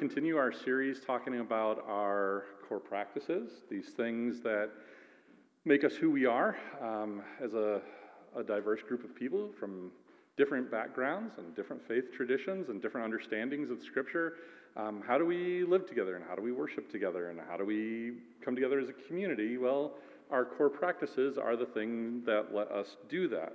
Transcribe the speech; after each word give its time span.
continue 0.00 0.38
our 0.38 0.50
series 0.50 0.98
talking 0.98 1.40
about 1.40 1.84
our 1.86 2.44
core 2.66 2.80
practices, 2.80 3.50
these 3.68 3.90
things 3.90 4.40
that 4.40 4.70
make 5.66 5.84
us 5.84 5.92
who 5.92 6.10
we 6.10 6.24
are 6.24 6.56
um, 6.80 7.20
as 7.44 7.52
a, 7.52 7.82
a 8.34 8.42
diverse 8.42 8.80
group 8.80 9.04
of 9.04 9.14
people 9.14 9.50
from 9.60 9.90
different 10.38 10.70
backgrounds 10.70 11.34
and 11.36 11.54
different 11.54 11.86
faith 11.86 12.04
traditions 12.16 12.70
and 12.70 12.80
different 12.80 13.04
understandings 13.04 13.70
of 13.70 13.82
Scripture. 13.82 14.36
Um, 14.74 15.02
how 15.06 15.18
do 15.18 15.26
we 15.26 15.64
live 15.64 15.86
together 15.86 16.16
and 16.16 16.24
how 16.26 16.34
do 16.34 16.40
we 16.40 16.52
worship 16.52 16.90
together 16.90 17.28
and 17.28 17.38
how 17.46 17.58
do 17.58 17.66
we 17.66 18.12
come 18.42 18.54
together 18.54 18.80
as 18.80 18.88
a 18.88 18.94
community? 19.06 19.58
Well, 19.58 19.98
our 20.30 20.46
core 20.46 20.70
practices 20.70 21.36
are 21.36 21.56
the 21.56 21.66
thing 21.66 22.22
that 22.24 22.54
let 22.54 22.72
us 22.72 22.96
do 23.10 23.28
that. 23.28 23.52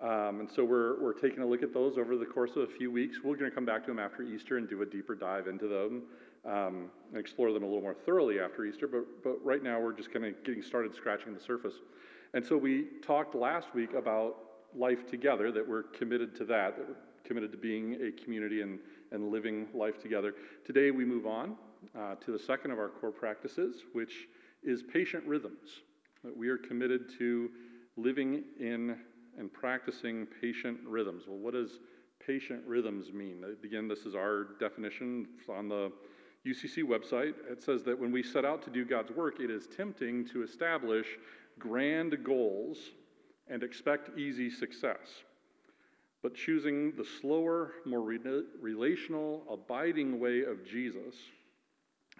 Um, 0.00 0.40
and 0.40 0.50
so 0.50 0.64
we're, 0.64 1.00
we're 1.02 1.12
taking 1.12 1.42
a 1.42 1.46
look 1.46 1.62
at 1.62 1.74
those 1.74 1.98
over 1.98 2.16
the 2.16 2.24
course 2.24 2.52
of 2.54 2.62
a 2.62 2.66
few 2.66 2.90
weeks. 2.90 3.18
We're 3.24 3.36
going 3.36 3.50
to 3.50 3.54
come 3.54 3.64
back 3.64 3.84
to 3.84 3.90
them 3.90 3.98
after 3.98 4.22
Easter 4.22 4.56
and 4.56 4.68
do 4.68 4.82
a 4.82 4.86
deeper 4.86 5.16
dive 5.16 5.48
into 5.48 5.66
them 5.66 6.02
um, 6.44 6.90
and 7.10 7.18
explore 7.18 7.52
them 7.52 7.64
a 7.64 7.66
little 7.66 7.82
more 7.82 7.94
thoroughly 7.94 8.38
after 8.38 8.64
Easter. 8.64 8.86
But, 8.86 9.24
but 9.24 9.44
right 9.44 9.62
now, 9.62 9.80
we're 9.80 9.92
just 9.92 10.12
kind 10.12 10.24
of 10.24 10.34
getting 10.44 10.62
started 10.62 10.94
scratching 10.94 11.34
the 11.34 11.40
surface. 11.40 11.74
And 12.32 12.46
so 12.46 12.56
we 12.56 12.86
talked 13.04 13.34
last 13.34 13.74
week 13.74 13.94
about 13.94 14.36
life 14.76 15.06
together, 15.06 15.50
that 15.50 15.66
we're 15.66 15.82
committed 15.82 16.36
to 16.36 16.44
that, 16.44 16.76
that 16.76 16.88
we're 16.88 16.96
committed 17.24 17.50
to 17.52 17.58
being 17.58 17.94
a 17.94 18.22
community 18.22 18.62
and, 18.62 18.78
and 19.10 19.32
living 19.32 19.66
life 19.74 20.00
together. 20.00 20.34
Today, 20.64 20.92
we 20.92 21.04
move 21.04 21.26
on 21.26 21.56
uh, 21.98 22.14
to 22.16 22.30
the 22.30 22.38
second 22.38 22.70
of 22.70 22.78
our 22.78 22.88
core 22.88 23.10
practices, 23.10 23.82
which 23.94 24.28
is 24.62 24.82
patient 24.82 25.24
rhythms. 25.26 25.82
That 26.22 26.36
we 26.36 26.48
are 26.48 26.58
committed 26.58 27.10
to 27.18 27.50
living 27.96 28.44
in 28.60 28.96
and 29.38 29.52
practicing 29.52 30.26
patient 30.40 30.78
rhythms. 30.86 31.24
Well, 31.26 31.38
what 31.38 31.54
does 31.54 31.78
patient 32.24 32.62
rhythms 32.66 33.12
mean? 33.12 33.44
Uh, 33.44 33.52
again, 33.64 33.88
this 33.88 34.00
is 34.00 34.14
our 34.14 34.48
definition 34.60 35.26
it's 35.38 35.48
on 35.48 35.68
the 35.68 35.92
UCC 36.46 36.84
website. 36.84 37.34
It 37.50 37.62
says 37.62 37.82
that 37.84 37.98
when 37.98 38.12
we 38.12 38.22
set 38.22 38.44
out 38.44 38.62
to 38.62 38.70
do 38.70 38.84
God's 38.84 39.10
work, 39.12 39.40
it 39.40 39.50
is 39.50 39.66
tempting 39.66 40.26
to 40.28 40.42
establish 40.42 41.06
grand 41.58 42.22
goals 42.24 42.78
and 43.48 43.62
expect 43.62 44.18
easy 44.18 44.50
success. 44.50 45.22
But 46.22 46.34
choosing 46.34 46.92
the 46.96 47.06
slower, 47.20 47.74
more 47.84 48.02
re- 48.02 48.18
relational, 48.60 49.44
abiding 49.50 50.18
way 50.18 50.42
of 50.42 50.64
Jesus 50.64 51.14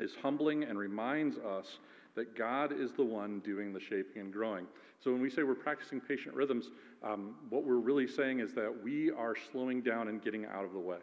is 0.01 0.15
humbling 0.23 0.65
and 0.65 0.79
reminds 0.79 1.37
us 1.39 1.79
that 2.19 2.37
God 2.37 2.73
is 2.73 2.91
the 2.93 3.05
one 3.05 3.39
doing 3.41 3.73
the 3.73 3.79
shaping 3.79 4.21
and 4.21 4.33
growing. 4.33 4.67
So 4.99 5.13
when 5.13 5.23
we 5.23 5.31
say 5.31 5.45
we're 5.45 5.55
practicing 5.55 6.01
patient 6.01 6.35
rhythms, 6.35 6.73
um, 7.05 7.37
what 7.49 7.65
we're 7.65 7.77
really 7.77 8.09
saying 8.09 8.41
is 8.41 8.53
that 8.55 8.75
we 8.83 9.13
are 9.13 9.37
slowing 9.53 9.83
down 9.83 10.09
and 10.09 10.21
getting 10.21 10.45
out 10.45 10.65
of 10.65 10.73
the 10.73 10.81
way. 10.81 10.99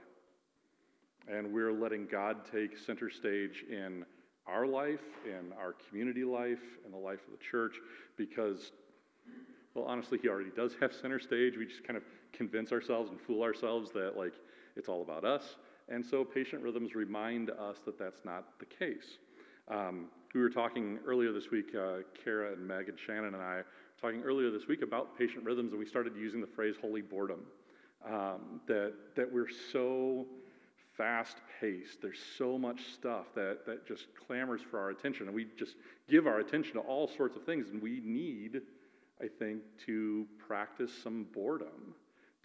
And 1.31 1.53
we're 1.53 1.71
letting 1.71 2.05
God 2.05 2.39
take 2.51 2.77
center 2.77 3.09
stage 3.09 3.63
in 3.71 4.03
our 4.45 4.67
life, 4.67 4.99
in 5.25 5.53
our 5.53 5.73
community 5.87 6.25
life, 6.25 6.59
in 6.85 6.91
the 6.91 6.97
life 6.97 7.21
of 7.25 7.31
the 7.31 7.43
church, 7.43 7.75
because, 8.17 8.73
well, 9.73 9.85
honestly, 9.85 10.19
He 10.21 10.27
already 10.27 10.51
does 10.53 10.75
have 10.81 10.93
center 10.93 11.19
stage. 11.19 11.53
We 11.57 11.65
just 11.65 11.85
kind 11.85 11.95
of 11.95 12.03
convince 12.33 12.73
ourselves 12.73 13.09
and 13.09 13.21
fool 13.21 13.41
ourselves 13.41 13.89
that, 13.93 14.17
like, 14.17 14.33
it's 14.75 14.89
all 14.89 15.01
about 15.01 15.23
us. 15.23 15.55
And 15.87 16.05
so 16.05 16.25
patient 16.25 16.61
rhythms 16.61 16.93
remind 16.93 17.51
us 17.51 17.77
that 17.85 17.97
that's 17.97 18.25
not 18.25 18.59
the 18.59 18.65
case. 18.65 19.17
Um, 19.69 20.07
we 20.35 20.41
were 20.41 20.49
talking 20.49 20.99
earlier 21.07 21.31
this 21.31 21.49
week, 21.49 21.73
uh, 21.73 21.99
Kara 22.21 22.51
and 22.51 22.67
Meg 22.67 22.89
and 22.89 22.99
Shannon 22.99 23.33
and 23.33 23.41
I 23.41 23.61
talking 24.01 24.21
earlier 24.21 24.51
this 24.51 24.67
week 24.67 24.81
about 24.81 25.17
patient 25.17 25.45
rhythms, 25.45 25.71
and 25.71 25.79
we 25.79 25.85
started 25.85 26.13
using 26.17 26.41
the 26.41 26.47
phrase 26.47 26.75
holy 26.79 27.01
boredom. 27.01 27.39
Um, 28.05 28.59
that, 28.67 28.93
that 29.15 29.31
we're 29.31 29.49
so 29.71 30.27
fast 30.97 31.37
paced. 31.59 32.01
There's 32.01 32.19
so 32.37 32.57
much 32.57 32.81
stuff 32.93 33.27
that, 33.33 33.65
that 33.65 33.87
just 33.87 34.07
clamors 34.27 34.59
for 34.69 34.77
our 34.77 34.89
attention. 34.89 35.27
And 35.27 35.35
we 35.35 35.47
just 35.57 35.75
give 36.09 36.27
our 36.27 36.39
attention 36.39 36.73
to 36.73 36.81
all 36.81 37.07
sorts 37.07 37.35
of 37.37 37.45
things. 37.45 37.69
And 37.69 37.81
we 37.81 38.01
need, 38.03 38.61
I 39.21 39.27
think, 39.39 39.61
to 39.85 40.27
practice 40.45 40.91
some 41.01 41.25
boredom, 41.33 41.95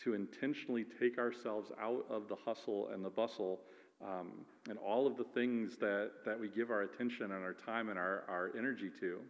to 0.05 0.15
intentionally 0.15 0.87
take 0.99 1.19
ourselves 1.19 1.73
out 1.79 2.07
of 2.09 2.29
the 2.29 2.37
hustle 2.37 2.89
and 2.95 3.05
the 3.05 3.11
bustle 3.11 3.61
um, 4.05 4.31
and 4.69 4.79
all 4.79 5.07
of 5.07 5.17
the 5.17 5.25
things 5.25 5.77
that, 5.77 6.11
that 6.25 6.39
we 6.39 6.49
give 6.49 6.71
our 6.71 6.83
attention 6.83 7.33
and 7.33 7.45
our 7.45 7.53
time 7.53 7.89
and 7.89 7.99
our, 7.99 8.25
our 8.29 8.51
energy 8.57 8.91
to, 9.01 9.21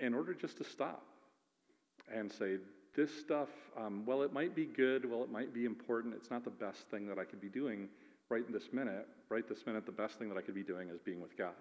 in, 0.00 0.14
order 0.14 0.34
just 0.34 0.58
to 0.58 0.64
stop 0.64 1.04
and 2.12 2.30
say, 2.30 2.58
this 2.96 3.10
stuff, 3.20 3.48
um, 3.76 4.04
well, 4.06 4.22
it 4.22 4.32
might 4.32 4.54
be 4.54 4.66
good, 4.66 5.08
well, 5.08 5.22
it 5.22 5.30
might 5.30 5.52
be 5.52 5.64
important, 5.64 6.14
it's 6.14 6.30
not 6.30 6.44
the 6.44 6.50
best 6.50 6.88
thing 6.90 7.08
that 7.08 7.18
I 7.18 7.24
could 7.24 7.40
be 7.40 7.48
doing 7.48 7.88
right 8.28 8.50
this 8.52 8.72
minute. 8.72 9.06
Right 9.30 9.48
this 9.48 9.66
minute, 9.66 9.86
the 9.86 9.92
best 9.92 10.18
thing 10.18 10.28
that 10.28 10.38
I 10.38 10.42
could 10.42 10.54
be 10.54 10.62
doing 10.62 10.88
is 10.90 11.00
being 11.00 11.20
with 11.20 11.36
God. 11.36 11.54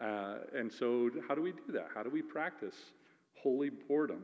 Uh, 0.00 0.36
and 0.54 0.70
so, 0.70 1.10
how 1.26 1.34
do 1.34 1.42
we 1.42 1.52
do 1.52 1.72
that? 1.72 1.88
How 1.94 2.02
do 2.02 2.10
we 2.10 2.22
practice 2.22 2.74
holy 3.34 3.70
boredom? 3.70 4.22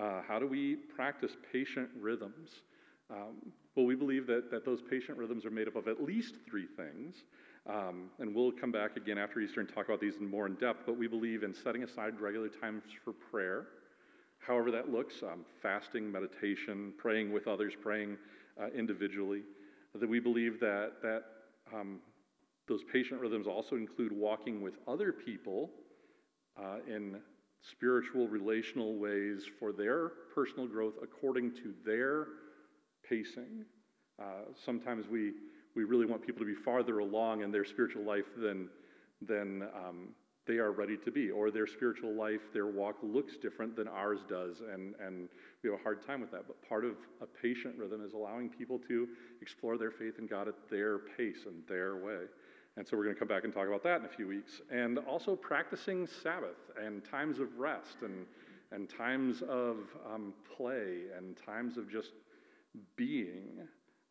Uh, 0.00 0.22
how 0.26 0.38
do 0.38 0.46
we 0.46 0.76
practice 0.76 1.32
patient 1.52 1.88
rhythms? 2.00 2.62
Um, 3.10 3.52
well, 3.74 3.86
we 3.86 3.94
believe 3.94 4.26
that, 4.28 4.50
that 4.50 4.64
those 4.64 4.80
patient 4.88 5.18
rhythms 5.18 5.44
are 5.44 5.50
made 5.50 5.68
up 5.68 5.76
of 5.76 5.88
at 5.88 6.02
least 6.02 6.36
three 6.48 6.66
things. 6.66 7.24
Um, 7.68 8.10
and 8.18 8.34
we'll 8.34 8.52
come 8.52 8.70
back 8.70 8.96
again 8.96 9.18
after 9.18 9.40
Easter 9.40 9.60
and 9.60 9.68
talk 9.68 9.86
about 9.86 10.00
these 10.00 10.16
in 10.20 10.30
more 10.30 10.46
in 10.46 10.54
depth, 10.54 10.82
but 10.86 10.98
we 10.98 11.08
believe 11.08 11.42
in 11.42 11.54
setting 11.54 11.82
aside 11.82 12.20
regular 12.20 12.48
times 12.48 12.82
for 13.04 13.12
prayer, 13.12 13.66
however 14.38 14.70
that 14.70 14.92
looks 14.92 15.22
um, 15.22 15.44
fasting, 15.62 16.10
meditation, 16.10 16.92
praying 16.98 17.32
with 17.32 17.48
others, 17.48 17.72
praying 17.80 18.16
uh, 18.60 18.66
individually. 18.76 19.42
That 19.94 20.08
we 20.08 20.20
believe 20.20 20.60
that, 20.60 20.92
that 21.02 21.22
um, 21.74 22.00
those 22.68 22.82
patient 22.92 23.20
rhythms 23.20 23.46
also 23.46 23.76
include 23.76 24.12
walking 24.12 24.60
with 24.60 24.74
other 24.86 25.12
people 25.12 25.70
uh, 26.58 26.78
in 26.86 27.16
spiritual, 27.62 28.28
relational 28.28 28.98
ways 28.98 29.44
for 29.58 29.72
their 29.72 30.10
personal 30.34 30.66
growth 30.66 30.94
according 31.02 31.52
to 31.52 31.74
their 31.86 32.26
pacing. 33.08 33.64
Uh, 34.20 34.46
sometimes 34.64 35.06
we, 35.08 35.32
we 35.74 35.84
really 35.84 36.06
want 36.06 36.24
people 36.24 36.40
to 36.40 36.46
be 36.46 36.54
farther 36.54 37.00
along 37.00 37.42
in 37.42 37.50
their 37.50 37.64
spiritual 37.64 38.04
life 38.04 38.26
than, 38.36 38.68
than 39.20 39.62
um, 39.74 40.08
they 40.46 40.58
are 40.58 40.72
ready 40.72 40.96
to 40.98 41.10
be, 41.10 41.30
or 41.30 41.50
their 41.50 41.66
spiritual 41.66 42.14
life, 42.14 42.40
their 42.52 42.66
walk 42.66 42.96
looks 43.02 43.36
different 43.36 43.74
than 43.74 43.88
ours 43.88 44.20
does, 44.28 44.60
and, 44.72 44.94
and 45.00 45.28
we 45.62 45.70
have 45.70 45.80
a 45.80 45.82
hard 45.82 46.06
time 46.06 46.20
with 46.20 46.30
that. 46.32 46.46
But 46.46 46.56
part 46.68 46.84
of 46.84 46.96
a 47.22 47.26
patient 47.26 47.76
rhythm 47.78 48.04
is 48.04 48.12
allowing 48.12 48.50
people 48.50 48.78
to 48.88 49.08
explore 49.40 49.78
their 49.78 49.90
faith 49.90 50.18
in 50.18 50.26
God 50.26 50.48
at 50.48 50.54
their 50.70 50.98
pace 51.16 51.46
and 51.46 51.62
their 51.66 51.96
way. 51.96 52.24
And 52.76 52.86
so 52.86 52.96
we're 52.96 53.04
going 53.04 53.14
to 53.14 53.18
come 53.18 53.28
back 53.28 53.44
and 53.44 53.54
talk 53.54 53.68
about 53.68 53.84
that 53.84 54.00
in 54.00 54.06
a 54.06 54.08
few 54.08 54.26
weeks. 54.26 54.60
And 54.70 54.98
also 54.98 55.36
practicing 55.36 56.06
Sabbath 56.06 56.58
and 56.82 57.04
times 57.04 57.38
of 57.38 57.56
rest 57.56 57.98
and, 58.02 58.26
and 58.72 58.88
times 58.90 59.42
of 59.42 59.76
um, 60.12 60.34
play 60.56 61.04
and 61.16 61.36
times 61.36 61.78
of 61.78 61.90
just 61.90 62.10
being 62.96 63.60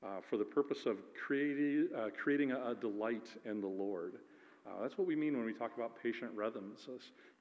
uh, 0.03 0.19
for 0.29 0.37
the 0.37 0.43
purpose 0.43 0.85
of 0.85 0.97
creating, 1.25 1.89
uh, 1.97 2.07
creating 2.21 2.51
a, 2.51 2.71
a, 2.71 2.75
delight 2.75 3.29
in 3.45 3.61
the 3.61 3.67
Lord. 3.67 4.15
Uh, 4.67 4.81
that's 4.81 4.97
what 4.97 5.07
we 5.07 5.15
mean 5.15 5.35
when 5.35 5.45
we 5.45 5.53
talk 5.53 5.71
about 5.75 6.01
patient 6.01 6.31
rhythms 6.35 6.89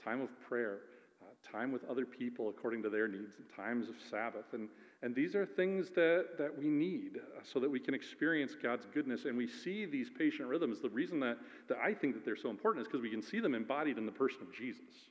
time 0.03 0.21
of 0.21 0.29
prayer, 0.49 0.81
uh, 1.23 1.51
time 1.51 1.73
with 1.73 1.85
other 1.89 2.05
people 2.05 2.49
according 2.49 2.83
to 2.83 2.91
their 2.91 3.09
needs, 3.09 3.35
and 3.39 3.47
times 3.55 3.89
of 3.89 3.95
Sabbath. 4.11 4.47
And, 4.53 4.69
and 5.03 5.15
these 5.15 5.35
are 5.35 5.47
things 5.47 5.91
that, 5.91 6.39
that 6.39 6.57
we 6.57 6.69
need 6.69 7.19
uh, 7.19 7.41
so 7.45 7.61
that 7.61 7.71
we 7.71 7.81
can 7.81 7.95
experience 7.95 8.57
God's 8.61 8.87
goodness. 8.93 9.25
And 9.25 9.37
we 9.37 9.49
see 9.49 9.87
these 9.87 10.09
patient 10.11 10.49
rhythms. 10.49 10.81
The 10.81 10.91
reason 10.91 11.21
that, 11.21 11.39
that 11.69 11.79
I 11.79 11.95
think 11.95 12.15
that 12.15 12.25
they're 12.25 12.37
so 12.37 12.51
important 12.51 12.85
is 12.85 12.89
because 12.89 13.03
we 13.03 13.11
can 13.11 13.23
see 13.23 13.41
them 13.41 13.55
embodied 13.55 13.99
in 13.99 14.07
the 14.07 14.13
person 14.13 14.43
of 14.43 14.53
Jesus. 14.53 15.11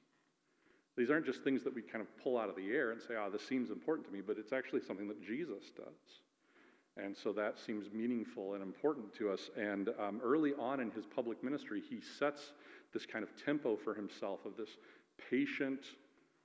These 1.01 1.09
aren't 1.09 1.25
just 1.25 1.41
things 1.41 1.63
that 1.63 1.73
we 1.73 1.81
kind 1.81 2.03
of 2.03 2.23
pull 2.23 2.37
out 2.37 2.47
of 2.47 2.55
the 2.55 2.69
air 2.69 2.91
and 2.91 3.01
say, 3.01 3.15
oh, 3.17 3.27
this 3.31 3.41
seems 3.41 3.71
important 3.71 4.05
to 4.05 4.13
me, 4.13 4.21
but 4.21 4.37
it's 4.37 4.53
actually 4.53 4.81
something 4.81 5.07
that 5.07 5.19
Jesus 5.19 5.63
does. 5.75 6.21
And 6.95 7.17
so 7.17 7.33
that 7.33 7.57
seems 7.57 7.91
meaningful 7.91 8.53
and 8.53 8.61
important 8.61 9.11
to 9.15 9.31
us. 9.31 9.49
And 9.57 9.89
um, 9.99 10.21
early 10.23 10.53
on 10.59 10.79
in 10.79 10.91
his 10.91 11.07
public 11.07 11.43
ministry, 11.43 11.81
he 11.89 12.01
sets 12.19 12.53
this 12.93 13.07
kind 13.07 13.23
of 13.23 13.31
tempo 13.43 13.75
for 13.75 13.95
himself 13.95 14.45
of 14.45 14.55
this 14.55 14.69
patient, 15.27 15.79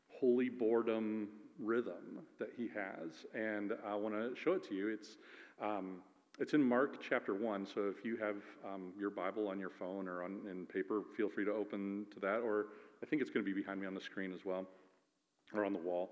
holy 0.08 0.48
boredom 0.48 1.28
rhythm 1.58 2.20
that 2.38 2.48
he 2.56 2.70
has. 2.74 3.26
And 3.34 3.72
I 3.86 3.94
want 3.94 4.14
to 4.14 4.32
show 4.42 4.54
it 4.54 4.66
to 4.70 4.74
you. 4.74 4.88
It's, 4.88 5.18
um, 5.60 5.96
it's 6.38 6.54
in 6.54 6.62
Mark 6.62 7.02
chapter 7.06 7.34
1. 7.34 7.66
So 7.74 7.92
if 7.94 8.06
you 8.06 8.16
have 8.16 8.36
um, 8.64 8.94
your 8.98 9.10
Bible 9.10 9.48
on 9.48 9.60
your 9.60 9.68
phone 9.68 10.08
or 10.08 10.22
on, 10.22 10.40
in 10.50 10.64
paper, 10.64 11.02
feel 11.14 11.28
free 11.28 11.44
to 11.44 11.52
open 11.52 12.06
to 12.14 12.20
that. 12.20 12.38
Or 12.38 12.68
I 13.02 13.06
think 13.06 13.22
it's 13.22 13.30
going 13.30 13.44
to 13.44 13.54
be 13.54 13.58
behind 13.58 13.80
me 13.80 13.86
on 13.86 13.94
the 13.94 14.00
screen 14.00 14.32
as 14.32 14.44
well, 14.44 14.66
or 15.54 15.64
on 15.64 15.72
the 15.72 15.78
wall. 15.78 16.10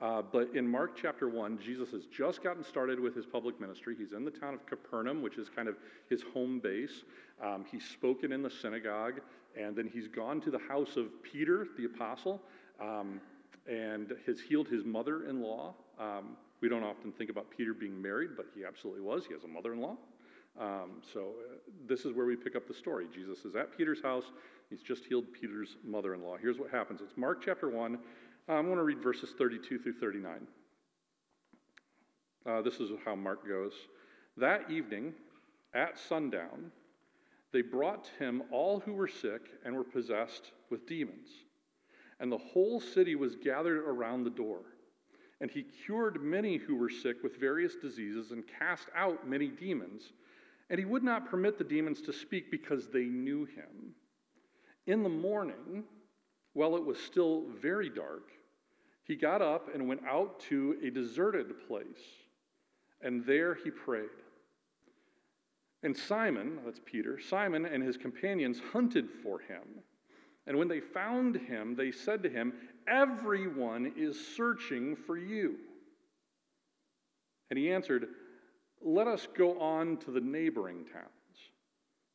Uh, 0.00 0.20
but 0.20 0.50
in 0.54 0.68
Mark 0.68 0.92
chapter 1.00 1.28
1, 1.28 1.58
Jesus 1.58 1.90
has 1.90 2.04
just 2.06 2.42
gotten 2.42 2.62
started 2.62 3.00
with 3.00 3.14
his 3.14 3.24
public 3.24 3.58
ministry. 3.58 3.94
He's 3.98 4.12
in 4.12 4.24
the 4.24 4.30
town 4.30 4.52
of 4.52 4.66
Capernaum, 4.66 5.22
which 5.22 5.38
is 5.38 5.48
kind 5.48 5.68
of 5.68 5.76
his 6.10 6.22
home 6.34 6.60
base. 6.60 7.04
Um, 7.42 7.64
he's 7.70 7.84
spoken 7.84 8.30
in 8.30 8.42
the 8.42 8.50
synagogue, 8.50 9.20
and 9.58 9.74
then 9.74 9.88
he's 9.90 10.06
gone 10.06 10.40
to 10.42 10.50
the 10.50 10.58
house 10.58 10.96
of 10.96 11.06
Peter, 11.22 11.68
the 11.78 11.86
apostle, 11.86 12.42
um, 12.78 13.20
and 13.66 14.12
has 14.26 14.38
healed 14.38 14.68
his 14.68 14.84
mother 14.84 15.26
in 15.28 15.40
law. 15.40 15.74
Um, 15.98 16.36
we 16.60 16.68
don't 16.68 16.84
often 16.84 17.10
think 17.12 17.30
about 17.30 17.46
Peter 17.50 17.72
being 17.72 18.00
married, 18.00 18.30
but 18.36 18.46
he 18.54 18.64
absolutely 18.64 19.02
was. 19.02 19.26
He 19.26 19.32
has 19.32 19.44
a 19.44 19.48
mother 19.48 19.72
in 19.72 19.80
law. 19.80 19.96
Um, 20.58 21.02
so 21.12 21.20
uh, 21.20 21.56
this 21.86 22.04
is 22.04 22.12
where 22.12 22.26
we 22.26 22.36
pick 22.36 22.56
up 22.56 22.66
the 22.66 22.74
story. 22.74 23.06
Jesus 23.14 23.44
is 23.44 23.56
at 23.56 23.76
Peter's 23.76 24.02
house. 24.02 24.24
He's 24.70 24.82
just 24.82 25.04
healed 25.04 25.26
Peter's 25.32 25.76
mother 25.84 26.14
in 26.14 26.22
law. 26.22 26.36
Here's 26.36 26.58
what 26.58 26.70
happens 26.70 27.00
it's 27.00 27.16
Mark 27.16 27.42
chapter 27.44 27.68
1. 27.68 27.98
I'm 28.48 28.66
going 28.66 28.76
to 28.76 28.84
read 28.84 29.02
verses 29.02 29.34
32 29.36 29.78
through 29.78 29.94
39. 29.94 30.46
Uh, 32.46 32.62
this 32.62 32.74
is 32.74 32.90
how 33.04 33.14
Mark 33.16 33.46
goes. 33.46 33.72
That 34.36 34.70
evening, 34.70 35.14
at 35.74 35.98
sundown, 35.98 36.70
they 37.52 37.62
brought 37.62 38.04
to 38.04 38.24
him 38.24 38.42
all 38.52 38.80
who 38.80 38.92
were 38.92 39.08
sick 39.08 39.42
and 39.64 39.74
were 39.74 39.84
possessed 39.84 40.52
with 40.70 40.86
demons. 40.86 41.28
And 42.20 42.30
the 42.30 42.38
whole 42.38 42.80
city 42.80 43.14
was 43.14 43.34
gathered 43.36 43.78
around 43.78 44.24
the 44.24 44.30
door. 44.30 44.60
And 45.40 45.50
he 45.50 45.64
cured 45.84 46.22
many 46.22 46.56
who 46.56 46.76
were 46.76 46.88
sick 46.88 47.22
with 47.22 47.38
various 47.38 47.74
diseases 47.74 48.30
and 48.30 48.44
cast 48.58 48.88
out 48.96 49.28
many 49.28 49.48
demons. 49.48 50.12
And 50.70 50.78
he 50.78 50.84
would 50.84 51.02
not 51.02 51.28
permit 51.28 51.58
the 51.58 51.64
demons 51.64 52.00
to 52.02 52.12
speak 52.12 52.50
because 52.50 52.88
they 52.88 53.04
knew 53.04 53.44
him. 53.44 53.94
In 54.86 55.02
the 55.02 55.08
morning, 55.08 55.84
while 56.52 56.76
it 56.76 56.84
was 56.84 56.98
still 56.98 57.44
very 57.60 57.90
dark, 57.90 58.30
he 59.02 59.16
got 59.16 59.42
up 59.42 59.72
and 59.74 59.88
went 59.88 60.02
out 60.08 60.40
to 60.48 60.76
a 60.82 60.90
deserted 60.90 61.66
place, 61.66 61.86
and 63.02 63.24
there 63.24 63.54
he 63.54 63.70
prayed. 63.70 64.08
And 65.82 65.96
Simon, 65.96 66.58
that's 66.64 66.80
Peter, 66.84 67.20
Simon 67.20 67.66
and 67.66 67.82
his 67.82 67.96
companions 67.96 68.60
hunted 68.72 69.08
for 69.22 69.38
him. 69.38 69.62
And 70.46 70.56
when 70.56 70.68
they 70.68 70.80
found 70.80 71.36
him, 71.36 71.74
they 71.74 71.90
said 71.92 72.22
to 72.22 72.28
him, 72.28 72.52
Everyone 72.88 73.92
is 73.96 74.16
searching 74.36 74.96
for 74.96 75.18
you. 75.18 75.56
And 77.50 77.58
he 77.58 77.70
answered, 77.70 78.08
Let 78.80 79.06
us 79.06 79.26
go 79.36 79.60
on 79.60 79.98
to 79.98 80.10
the 80.10 80.20
neighboring 80.20 80.84
towns, 80.92 81.06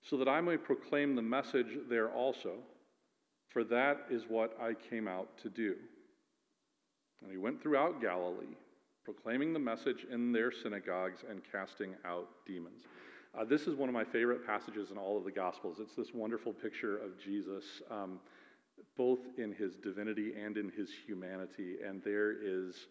so 0.01 0.17
that 0.17 0.27
I 0.27 0.41
may 0.41 0.57
proclaim 0.57 1.15
the 1.15 1.21
message 1.21 1.77
there 1.89 2.09
also, 2.09 2.55
for 3.49 3.63
that 3.65 4.05
is 4.09 4.23
what 4.27 4.57
I 4.61 4.73
came 4.73 5.07
out 5.07 5.29
to 5.43 5.49
do. 5.49 5.75
And 7.21 7.31
he 7.31 7.37
went 7.37 7.61
throughout 7.61 8.01
Galilee, 8.01 8.55
proclaiming 9.03 9.53
the 9.53 9.59
message 9.59 10.05
in 10.11 10.31
their 10.31 10.51
synagogues 10.51 11.23
and 11.29 11.41
casting 11.51 11.95
out 12.05 12.27
demons. 12.47 12.83
Uh, 13.37 13.45
this 13.45 13.67
is 13.67 13.75
one 13.75 13.87
of 13.87 13.93
my 13.93 14.03
favorite 14.03 14.45
passages 14.45 14.91
in 14.91 14.97
all 14.97 15.17
of 15.17 15.23
the 15.23 15.31
Gospels. 15.31 15.77
It's 15.79 15.95
this 15.95 16.13
wonderful 16.13 16.51
picture 16.51 16.97
of 16.97 17.17
Jesus, 17.17 17.63
um, 17.89 18.19
both 18.97 19.19
in 19.37 19.53
his 19.53 19.75
divinity 19.75 20.33
and 20.33 20.57
in 20.57 20.69
his 20.75 20.89
humanity. 21.05 21.77
And 21.85 22.03
there 22.03 22.31
is 22.31 22.87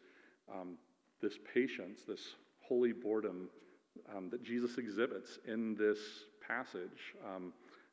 um, 0.50 0.76
this 1.20 1.34
patience, 1.52 2.00
this 2.06 2.36
holy 2.60 2.92
boredom 2.92 3.50
um, 4.16 4.30
that 4.30 4.42
Jesus 4.42 4.78
exhibits 4.78 5.38
in 5.46 5.74
this 5.74 5.98
passage, 6.50 7.14
um, 7.25 7.52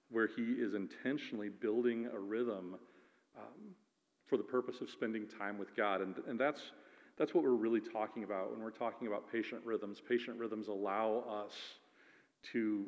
where 0.09 0.27
he 0.27 0.41
is 0.41 0.73
intentionally 0.73 1.49
building 1.49 2.07
a 2.13 2.19
rhythm 2.19 2.75
um, 3.37 3.75
for 4.25 4.37
the 4.37 4.43
purpose 4.43 4.81
of 4.81 4.89
spending 4.89 5.27
time 5.27 5.57
with 5.57 5.75
God. 5.75 6.01
And, 6.01 6.15
and 6.27 6.39
that's, 6.39 6.61
that's 7.17 7.33
what 7.33 7.43
we're 7.43 7.51
really 7.51 7.81
talking 7.81 8.23
about 8.23 8.51
when 8.51 8.61
we're 8.61 8.71
talking 8.71 9.07
about 9.07 9.31
patient 9.31 9.61
rhythms. 9.63 10.01
Patient 10.07 10.37
rhythms 10.37 10.67
allow 10.67 11.23
us 11.45 11.53
to 12.53 12.85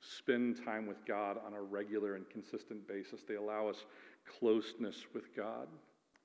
spend 0.00 0.64
time 0.64 0.86
with 0.86 1.04
God 1.06 1.38
on 1.44 1.54
a 1.54 1.60
regular 1.60 2.14
and 2.14 2.28
consistent 2.30 2.86
basis. 2.86 3.20
They 3.26 3.34
allow 3.34 3.68
us 3.68 3.84
closeness 4.38 5.04
with 5.14 5.34
God. 5.34 5.68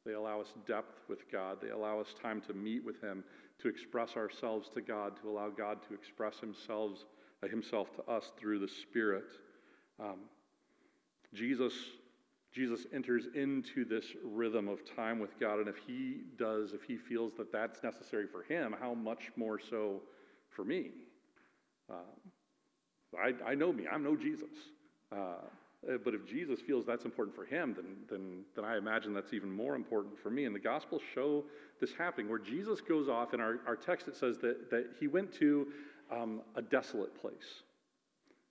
They 0.05 0.13
allow 0.13 0.41
us 0.41 0.53
depth 0.67 0.99
with 1.07 1.31
God. 1.31 1.59
They 1.61 1.69
allow 1.69 1.99
us 1.99 2.13
time 2.21 2.41
to 2.47 2.53
meet 2.53 2.83
with 2.83 3.01
Him, 3.01 3.23
to 3.61 3.69
express 3.69 4.17
ourselves 4.17 4.69
to 4.73 4.81
God, 4.81 5.13
to 5.21 5.29
allow 5.29 5.49
God 5.49 5.77
to 5.87 5.93
express 5.93 6.39
Himself, 6.39 6.91
himself 7.49 7.93
to 7.95 8.11
us 8.11 8.31
through 8.39 8.59
the 8.59 8.67
Spirit. 8.67 9.25
Um, 9.99 10.19
Jesus, 11.33 11.73
Jesus 12.53 12.85
enters 12.93 13.25
into 13.35 13.85
this 13.85 14.05
rhythm 14.23 14.67
of 14.67 14.79
time 14.95 15.19
with 15.19 15.39
God, 15.39 15.59
and 15.59 15.67
if 15.67 15.77
He 15.87 16.21
does, 16.37 16.73
if 16.73 16.83
He 16.83 16.97
feels 16.97 17.33
that 17.37 17.51
that's 17.51 17.83
necessary 17.83 18.27
for 18.27 18.43
Him, 18.43 18.75
how 18.79 18.93
much 18.93 19.31
more 19.35 19.59
so 19.59 20.01
for 20.49 20.63
me? 20.63 20.91
Um, 21.89 21.97
I, 23.19 23.51
I 23.51 23.55
know 23.55 23.71
me, 23.71 23.85
I'm 23.91 24.03
no 24.03 24.15
Jesus. 24.15 24.49
Uh, 25.11 25.35
but 26.03 26.13
if 26.13 26.25
Jesus 26.25 26.61
feels 26.61 26.85
that's 26.85 27.03
important 27.03 27.35
for 27.35 27.43
him, 27.43 27.73
then, 27.75 27.85
then, 28.09 28.45
then 28.55 28.63
I 28.63 28.77
imagine 28.77 29.13
that's 29.13 29.33
even 29.33 29.51
more 29.51 29.75
important 29.75 30.17
for 30.17 30.29
me. 30.29 30.45
And 30.45 30.55
the 30.55 30.59
Gospels 30.59 31.01
show 31.13 31.43
this 31.81 31.91
happening, 31.93 32.29
where 32.29 32.39
Jesus 32.39 32.79
goes 32.79 33.09
off. 33.09 33.33
In 33.33 33.41
our, 33.41 33.59
our 33.67 33.75
text, 33.75 34.07
it 34.07 34.15
says 34.15 34.37
that, 34.39 34.69
that 34.69 34.91
he 34.99 35.07
went 35.07 35.33
to 35.33 35.67
um, 36.13 36.41
a 36.55 36.61
desolate 36.61 37.19
place. 37.19 37.63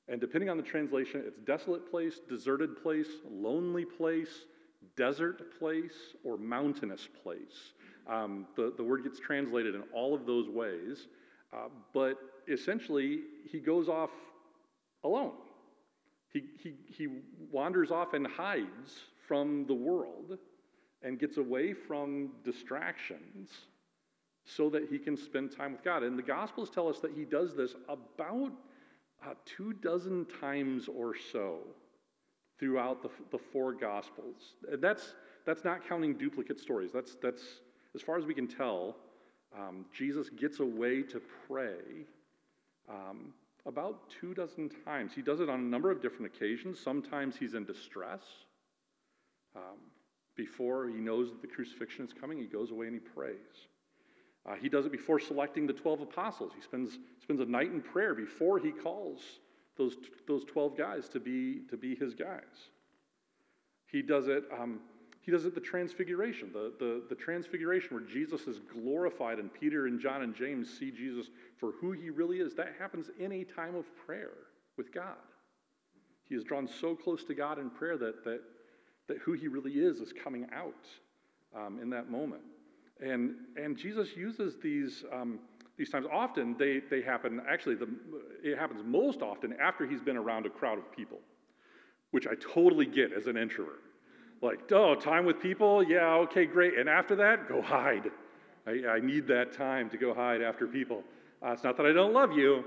And 0.09 0.21
depending 0.21 0.51
on 0.51 0.57
the 0.57 0.63
translation, 0.63 1.23
it's 1.27 1.39
desolate 1.41 1.91
place, 1.91 2.21
deserted 2.29 2.83
place, 2.83 3.07
lonely 3.31 3.85
place, 3.85 4.47
desert 4.97 5.59
place, 5.59 5.95
or 6.25 6.37
mountainous 6.37 7.09
place. 7.23 7.73
Um, 8.09 8.47
the, 8.57 8.73
the 8.77 8.83
word 8.83 9.05
gets 9.05 9.21
translated 9.21 9.75
in 9.75 9.83
all 9.95 10.15
of 10.15 10.27
those 10.27 10.49
ways. 10.49 11.07
Uh, 11.53 11.69
but 11.95 12.17
essentially, 12.49 13.21
he 13.51 13.61
goes 13.61 13.89
off 13.89 14.11
alone. 15.05 15.33
He, 16.33 16.45
he, 16.63 16.75
he 16.87 17.09
wanders 17.51 17.91
off 17.91 18.15
and 18.15 18.27
hides 18.27 19.01
from 19.29 19.67
the 19.67 19.75
world 19.75 20.39
and 21.03 21.19
gets 21.19 21.37
away 21.37 21.75
from 21.75 22.31
distractions 22.45 23.51
so 24.45 24.69
that 24.71 24.89
he 24.91 24.99
can 24.99 25.17
spend 25.17 25.57
time 25.57 25.73
with 25.73 25.85
God. 25.85 26.03
And 26.03 26.19
the 26.19 26.23
Gospels 26.23 26.71
tell 26.71 26.89
us 26.89 26.99
that 27.01 27.13
he 27.13 27.25
does 27.25 27.55
this 27.55 27.75
about 27.89 28.53
uh, 29.25 29.35
two 29.45 29.73
dozen 29.75 30.27
times 30.41 30.89
or 30.89 31.15
so 31.33 31.59
throughout 32.59 33.03
the, 33.03 33.11
the 33.31 33.39
four 33.39 33.73
Gospels. 33.73 34.55
And 34.71 34.83
that's, 34.83 35.15
that's 35.47 35.65
not 35.65 35.87
counting 35.89 36.15
duplicate 36.15 36.59
stories. 36.59 36.91
That's, 36.93 37.17
that's, 37.23 37.43
as 37.95 38.03
far 38.03 38.19
as 38.19 38.25
we 38.25 38.35
can 38.35 38.49
tell, 38.49 38.97
um, 39.57 39.85
Jesus 39.97 40.29
gets 40.31 40.61
away 40.61 41.03
to 41.03 41.21
pray 41.47 42.07
um, 42.89 43.33
about 43.67 44.11
two 44.11 44.35
dozen 44.35 44.71
times. 44.85 45.13
He 45.15 45.23
does 45.23 45.41
it 45.41 45.49
on 45.49 45.61
a 45.61 45.65
number 45.65 45.91
of 45.91 46.03
different 46.03 46.27
occasions. 46.35 46.81
Sometimes 46.81 47.37
he's 47.37 47.55
in 47.55 47.65
distress. 47.65 48.23
Um, 49.55 49.79
before 50.35 50.89
he 50.89 50.95
knows 50.95 51.29
that 51.31 51.43
the 51.43 51.47
crucifixion 51.47 52.07
is 52.07 52.13
coming, 52.13 52.39
he 52.39 52.47
goes 52.47 52.71
away 52.71 52.87
and 52.87 52.95
he 52.95 53.01
prays. 53.01 53.69
Uh, 54.45 54.55
he 54.61 54.69
does 54.69 54.87
it 54.87 54.93
before 54.93 55.21
selecting 55.21 55.67
the 55.67 55.73
12 55.73 56.03
apostles. 56.03 56.53
He 56.55 56.63
spends, 56.63 56.99
spends 57.23 57.41
a 57.41 57.45
night 57.45 57.71
in 57.71 57.81
prayer 57.81 58.15
before 58.15 58.59
he 58.59 58.73
calls 58.73 59.21
those, 59.77 59.97
those 60.27 60.45
12 60.45 60.77
guys 60.77 61.09
to 61.11 61.21
be, 61.21 61.61
to 61.71 61.77
be 61.77 61.95
his 61.95 62.15
guys. 62.15 62.71
He 63.87 64.03
does 64.03 64.27
it 64.27 64.45
um, 64.59 64.81
he 65.23 65.31
does 65.31 65.45
it 65.45 65.55
the 65.55 65.61
transfiguration, 65.61 66.51
the, 66.53 66.73
the, 66.81 67.03
the 67.09 67.15
transfiguration 67.15 67.91
where 67.95 68.03
Jesus 68.03 68.43
is 68.49 68.59
glorified 68.59 69.39
and 69.39 69.55
Peter 69.55 69.87
and 69.87 70.01
John 70.01 70.23
and 70.23 70.35
James 70.35 70.69
see 70.69 70.91
Jesus 70.91 71.29
for 71.59 71.71
who 71.81 71.93
he 71.93 72.11
really 72.11 72.39
is. 72.39 72.55
That 72.55 72.75
happens 72.77 73.09
in 73.21 73.31
a 73.31 73.45
time 73.45 73.77
of 73.77 73.85
prayer 74.05 74.33
with 74.77 74.93
God. 74.93 75.15
He 76.25 76.35
is 76.35 76.43
drawn 76.43 76.67
so 76.67 76.97
close 76.97 77.23
to 77.25 77.35
God 77.35 77.61
in 77.61 77.71
prayer 77.71 77.97
that, 77.99 78.25
that, 78.25 78.41
that 79.07 79.19
who 79.19 79.33
he 79.33 79.47
really 79.47 79.75
is 79.75 79.99
is 79.99 80.13
coming 80.13 80.49
out 80.53 80.87
um, 81.55 81.79
in 81.81 81.89
that 81.91 82.11
moment. 82.11 82.43
And, 83.03 83.35
and 83.57 83.77
Jesus 83.77 84.17
uses 84.17 84.55
these, 84.63 85.05
um, 85.13 85.41
these 85.77 85.91
times. 85.91 86.07
Often 86.13 86.57
they, 86.59 86.81
they 86.91 87.03
happen, 87.03 87.43
actually, 87.49 87.75
the, 87.75 87.89
it 88.43 88.57
happens 88.57 88.83
most 88.85 89.23
often 89.23 89.55
after 89.61 89.87
he's 89.87 90.01
been 90.01 90.17
around 90.17 90.47
a 90.47 90.51
crowd 90.51 90.79
of 90.79 90.91
people, 90.93 91.19
which 92.13 92.27
I 92.27 92.35
totally 92.35 92.87
get 92.87 93.13
as 93.13 93.27
an 93.27 93.37
introvert. 93.37 93.83
Like, 94.41 94.71
oh, 94.73 94.95
time 94.95 95.25
with 95.25 95.41
people? 95.41 95.83
Yeah, 95.83 96.15
okay, 96.15 96.47
great. 96.47 96.79
And 96.79 96.89
after 96.89 97.17
that, 97.17 97.49
go 97.49 97.61
hide. 97.61 98.11
I, 98.67 98.97
I 98.97 99.01
need 99.01 99.27
that 99.29 99.53
time 99.53 99.91
to 99.91 99.97
go 99.97 100.15
hide 100.15 100.43
after 100.43 100.67
people. 100.67 101.03
Uh, 101.45 101.53
it's 101.53 101.65
not 101.65 101.77
that 101.77 101.87
I 101.87 101.93
don't 101.93 102.13
love 102.13 102.33
you. 102.33 102.65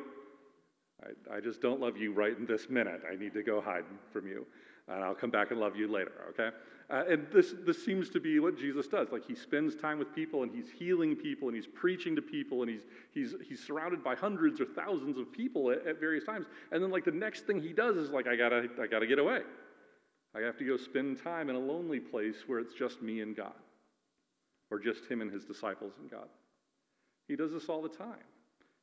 I, 1.04 1.38
I 1.38 1.39
just 1.39 1.62
don't 1.62 1.80
love 1.80 1.98
you 1.98 2.13
right 2.13 2.38
in 2.38 2.46
this 2.46 2.70
minute. 2.70 3.01
I 3.10 3.15
need 3.15 3.34
to 3.34 3.44
go 3.44 3.62
hide 3.62 3.84
from 4.12 4.27
you. 4.27 4.46
And 4.88 5.04
I'll 5.04 5.15
come 5.15 5.32
back 5.32 5.51
and 5.51 5.60
love 5.60 5.75
you 5.75 5.88
later, 5.92 6.12
okay? 6.30 6.56
Uh, 6.92 7.04
and 7.10 7.25
this, 7.34 7.56
this 7.65 7.84
seems 7.84 8.10
to 8.12 8.20
be 8.20 8.39
what 8.39 8.56
Jesus 8.58 8.88
does. 8.88 9.08
Like, 9.12 9.25
he 9.25 9.34
spends 9.34 9.75
time 9.75 9.98
with 9.98 10.13
people 10.13 10.44
and 10.44 10.51
he's 10.54 10.70
healing 10.70 11.15
people 11.15 11.48
and 11.48 11.56
he's 11.56 11.65
preaching 11.65 12.15
to 12.15 12.22
people 12.22 12.62
and 12.62 12.70
he's, 12.70 12.84
he's, 13.12 13.34
he's 13.48 13.65
surrounded 13.65 14.04
by 14.04 14.13
hundreds 14.13 14.62
or 14.62 14.65
thousands 14.65 15.18
of 15.18 15.32
people 15.32 15.72
at, 15.72 15.86
at 15.88 16.00
various 16.00 16.24
times. 16.24 16.46
And 16.72 16.84
then, 16.84 16.92
like, 16.92 17.04
the 17.04 17.12
next 17.12 17.48
thing 17.48 17.60
he 17.60 17.74
does 17.74 17.96
is, 17.98 18.12
like, 18.12 18.27
I 18.27 18.36
gotta, 18.36 18.68
I 18.80 18.86
gotta 18.86 19.08
get 19.08 19.18
away. 19.18 19.39
I 20.36 20.42
have 20.42 20.58
to 20.58 20.65
go 20.65 20.77
spend 20.77 21.24
time 21.24 21.50
in 21.50 21.56
a 21.56 21.60
lonely 21.60 22.00
place 22.00 22.44
where 22.46 22.60
it's 22.60 22.74
just 22.74 23.01
me 23.01 23.22
and 23.22 23.36
God, 23.36 23.54
or 24.70 24.80
just 24.80 25.06
him 25.10 25.22
and 25.22 25.32
his 25.32 25.46
disciples 25.46 25.94
and 26.00 26.12
God. 26.12 26.27
He 27.27 27.36
does 27.36 27.51
this 27.51 27.70
all 27.70 27.82
the 27.82 27.89
time. 27.89 28.20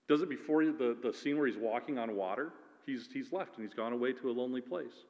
Does 0.08 0.22
it 0.22 0.28
before 0.28 0.64
the, 0.64 0.96
the 1.00 1.12
scene 1.12 1.38
where 1.38 1.46
he's 1.46 1.56
walking 1.56 1.98
on 1.98 2.16
water. 2.16 2.52
He's, 2.86 3.08
he's 3.12 3.32
left 3.32 3.56
and 3.56 3.64
he's 3.64 3.74
gone 3.74 3.92
away 3.92 4.12
to 4.12 4.30
a 4.30 4.32
lonely 4.32 4.60
place. 4.60 5.04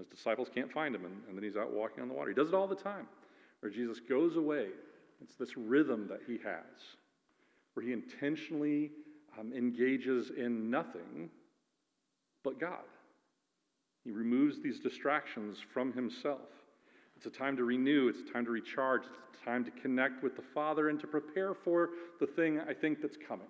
His 0.00 0.08
disciples 0.08 0.48
can't 0.54 0.72
find 0.72 0.94
him, 0.94 1.04
and, 1.04 1.14
and 1.28 1.36
then 1.36 1.44
he's 1.44 1.56
out 1.56 1.72
walking 1.72 2.02
on 2.02 2.08
the 2.08 2.14
water. 2.14 2.30
He 2.30 2.34
does 2.34 2.48
it 2.48 2.54
all 2.54 2.66
the 2.66 2.74
time, 2.74 3.06
where 3.60 3.70
Jesus 3.70 4.00
goes 4.00 4.36
away. 4.36 4.68
It's 5.22 5.36
this 5.36 5.56
rhythm 5.56 6.08
that 6.08 6.20
he 6.26 6.38
has, 6.44 6.96
where 7.74 7.84
he 7.84 7.92
intentionally 7.92 8.90
um, 9.38 9.52
engages 9.52 10.30
in 10.36 10.70
nothing 10.70 11.28
but 12.42 12.58
God. 12.58 12.78
He 14.04 14.10
removes 14.10 14.62
these 14.62 14.80
distractions 14.80 15.58
from 15.74 15.92
himself. 15.92 16.48
It's 17.16 17.26
a 17.26 17.30
time 17.30 17.54
to 17.58 17.64
renew, 17.64 18.08
it's 18.08 18.20
a 18.28 18.32
time 18.32 18.46
to 18.46 18.50
recharge, 18.50 19.02
it's 19.02 19.42
a 19.42 19.44
time 19.44 19.62
to 19.66 19.70
connect 19.70 20.22
with 20.22 20.36
the 20.36 20.42
Father 20.54 20.88
and 20.88 20.98
to 21.00 21.06
prepare 21.06 21.52
for 21.52 21.90
the 22.18 22.26
thing 22.26 22.58
I 22.60 22.72
think 22.72 23.02
that's 23.02 23.18
coming. 23.28 23.46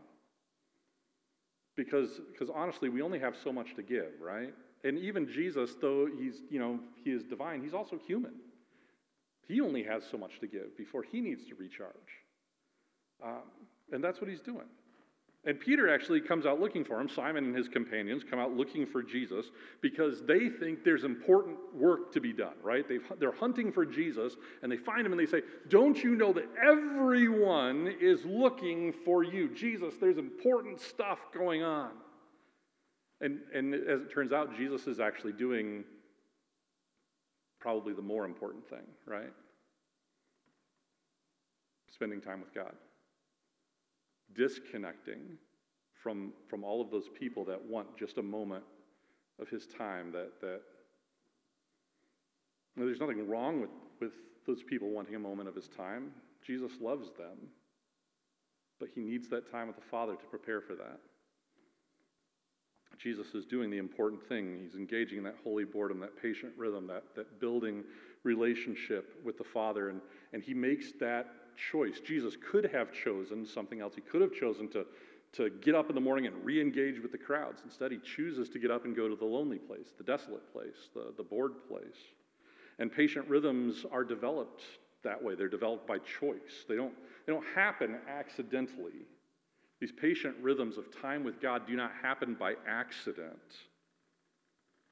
Because, 1.77 2.21
because 2.33 2.53
honestly, 2.53 2.89
we 2.89 3.01
only 3.01 3.21
have 3.21 3.37
so 3.45 3.53
much 3.53 3.77
to 3.77 3.83
give, 3.83 4.11
right? 4.21 4.53
And 4.85 4.99
even 4.99 5.29
Jesus, 5.29 5.77
though 5.81 6.09
he's, 6.19 6.43
you 6.51 6.59
know, 6.59 6.81
he 7.05 7.11
is 7.11 7.23
divine, 7.23 7.63
he's 7.63 7.75
also 7.75 7.99
human. 7.99 8.33
He 9.47 9.61
only 9.61 9.83
has 9.83 10.05
so 10.09 10.17
much 10.17 10.41
to 10.41 10.47
give 10.47 10.77
before 10.77 11.03
he 11.03 11.21
needs 11.21 11.45
to 11.47 11.55
recharge. 11.55 11.95
Um, 13.23 13.43
and 13.93 14.03
that's 14.03 14.21
what 14.21 14.31
he's 14.31 14.41
doing. 14.41 14.67
And 15.47 15.59
Peter 15.59 15.93
actually 15.93 16.21
comes 16.21 16.45
out 16.45 16.61
looking 16.61 16.85
for 16.85 17.01
him. 17.01 17.09
Simon 17.09 17.45
and 17.45 17.57
his 17.57 17.67
companions 17.67 18.23
come 18.29 18.39
out 18.39 18.55
looking 18.55 18.87
for 18.87 19.03
Jesus 19.03 19.47
because 19.81 20.23
they 20.27 20.51
think 20.51 20.85
there's 20.85 21.05
important 21.05 21.57
work 21.75 22.13
to 22.13 22.21
be 22.21 22.33
done, 22.33 22.55
right? 22.63 22.87
they 22.87 22.99
they're 23.19 23.33
hunting 23.33 23.73
for 23.73 23.87
Jesus 23.87 24.37
and 24.63 24.71
they 24.71 24.77
find 24.77 25.07
him 25.07 25.13
and 25.13 25.21
they 25.21 25.27
say, 25.27 25.41
Don't 25.69 26.03
you 26.03 26.15
know 26.15 26.35
that 26.35 26.47
everyone 26.63 27.95
is 28.01 28.23
looking 28.27 28.93
for 28.93 29.25
you? 29.25 29.49
Jesus, 29.49 29.95
there's 29.99 30.19
important 30.19 30.79
stuff 30.79 31.19
going 31.33 31.63
on. 31.63 31.93
And, 33.21 33.41
and 33.55 33.75
as 33.75 34.03
it 34.03 34.13
turns 34.13 34.33
out, 34.33 34.57
Jesus 34.57 34.87
is 34.87 34.99
actually 34.99 35.33
doing 35.33 35.85
probably 37.61 37.93
the 37.93 38.03
more 38.03 38.25
important 38.25 38.69
thing, 38.69 38.87
right? 39.07 39.33
Spending 41.93 42.21
time 42.21 42.41
with 42.41 42.55
God 42.55 42.73
disconnecting 44.35 45.37
from, 46.03 46.33
from 46.49 46.65
all 46.65 46.81
of 46.81 46.91
those 46.91 47.09
people 47.19 47.45
that 47.45 47.61
want 47.63 47.97
just 47.97 48.19
a 48.19 48.23
moment 48.23 48.65
of 49.41 49.49
his 49.49 49.67
time 49.67 50.13
that, 50.13 50.41
that 50.41 50.61
there's 52.77 53.01
nothing 53.01 53.29
wrong 53.29 53.61
with, 53.61 53.71
with 54.01 54.13
those 54.47 54.63
people 54.63 54.91
wanting 54.91 55.15
a 55.15 55.19
moment 55.19 55.49
of 55.49 55.55
his 55.55 55.69
time. 55.69 56.13
Jesus 56.47 56.73
loves 56.81 57.11
them. 57.19 57.49
But 58.79 58.89
he 58.95 59.01
needs 59.01 59.29
that 59.29 59.51
time 59.51 59.67
with 59.67 59.77
the 59.77 59.83
Father 59.83 60.15
to 60.15 60.25
prepare 60.27 60.61
for 60.61 60.75
that. 60.75 61.01
Jesus 63.03 63.35
is 63.35 63.47
doing 63.47 63.71
the 63.71 63.79
important 63.79 64.23
thing. 64.29 64.59
He's 64.63 64.75
engaging 64.75 65.19
in 65.19 65.25
that 65.25 65.37
holy 65.43 65.65
boredom, 65.65 66.01
that 66.01 66.21
patient 66.21 66.53
rhythm, 66.57 66.87
that, 66.89 67.05
that 67.17 67.41
building 67.41 67.83
relationship 68.25 69.19
with 69.25 69.39
the 69.39 69.45
Father. 69.45 69.89
And, 69.89 70.01
and 70.35 70.43
he 70.43 70.53
makes 70.53 70.93
that 71.01 71.27
choice. 71.71 72.01
Jesus 72.01 72.37
could 72.51 72.71
have 72.73 72.93
chosen 72.93 73.47
something 73.47 73.81
else. 73.81 73.95
He 73.95 74.03
could 74.03 74.21
have 74.21 74.35
chosen 74.35 74.69
to, 74.69 74.85
to 75.33 75.49
get 75.63 75.75
up 75.75 75.89
in 75.89 75.95
the 75.95 76.01
morning 76.01 76.27
and 76.27 76.45
re 76.45 76.61
engage 76.61 77.01
with 77.01 77.13
the 77.13 77.19
crowds. 77.19 77.63
Instead, 77.65 77.91
he 77.91 77.99
chooses 77.99 78.51
to 78.51 78.59
get 78.59 78.71
up 78.71 78.85
and 78.85 78.95
go 78.95 79.09
to 79.09 79.17
the 79.17 79.25
lonely 79.25 79.59
place, 79.59 79.89
the 79.97 80.05
desolate 80.05 80.53
place, 80.53 80.91
the, 80.95 81.15
the 81.17 81.23
bored 81.23 81.53
place. 81.69 81.97
And 82.79 82.93
patient 82.93 83.27
rhythms 83.29 83.87
are 83.91 84.05
developed 84.05 84.63
that 85.05 85.23
way. 85.23 85.35
They're 85.35 85.49
developed 85.49 85.87
by 85.87 85.99
choice, 85.99 86.65
they 86.69 86.77
don't, 86.77 86.95
they 87.27 87.33
don't 87.33 87.47
happen 87.55 87.99
accidentally. 88.09 89.07
These 89.81 89.93
patient 89.93 90.37
rhythms 90.43 90.77
of 90.77 90.85
time 91.01 91.25
with 91.25 91.41
God 91.41 91.67
do 91.67 91.75
not 91.75 91.93
happen 92.03 92.35
by 92.35 92.55
accident. 92.69 93.39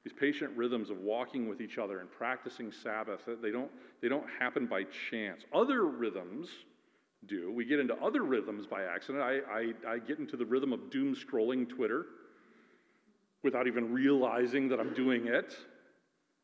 These 0.03 0.13
patient 0.13 0.51
rhythms 0.55 0.89
of 0.89 0.97
walking 0.99 1.47
with 1.47 1.61
each 1.61 1.77
other 1.77 1.99
and 1.99 2.09
practicing 2.09 2.71
Sabbath, 2.71 3.21
they 3.41 3.51
don't, 3.51 3.69
they 4.01 4.09
don't 4.09 4.25
happen 4.39 4.65
by 4.65 4.85
chance. 5.11 5.43
Other 5.53 5.85
rhythms 5.85 6.47
do. 7.27 7.51
We 7.51 7.65
get 7.65 7.79
into 7.79 7.95
other 7.95 8.23
rhythms 8.23 8.65
by 8.65 8.83
accident. 8.83 9.23
I, 9.23 9.39
I, 9.51 9.93
I 9.93 9.99
get 9.99 10.19
into 10.19 10.37
the 10.37 10.45
rhythm 10.45 10.73
of 10.73 10.89
doom 10.89 11.15
scrolling 11.15 11.67
Twitter 11.67 12.05
without 13.43 13.67
even 13.67 13.93
realizing 13.93 14.69
that 14.69 14.79
I'm 14.79 14.93
doing 14.93 15.27
it. 15.27 15.55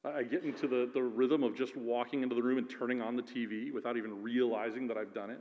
I 0.04 0.24
get 0.24 0.44
into 0.44 0.68
the, 0.68 0.90
the 0.94 1.02
rhythm 1.02 1.44
of 1.44 1.56
just 1.56 1.76
walking 1.76 2.22
into 2.22 2.36
the 2.36 2.44
room 2.44 2.60
and 2.60 2.70
turning 2.70 3.02
on 3.02 3.16
the 3.16 3.24
TV 3.24 3.74
without 3.74 3.98
even 3.98 4.22
realizing 4.22 4.88
that 4.88 4.98
I've 4.98 5.14
done 5.14 5.32
it. 5.32 5.40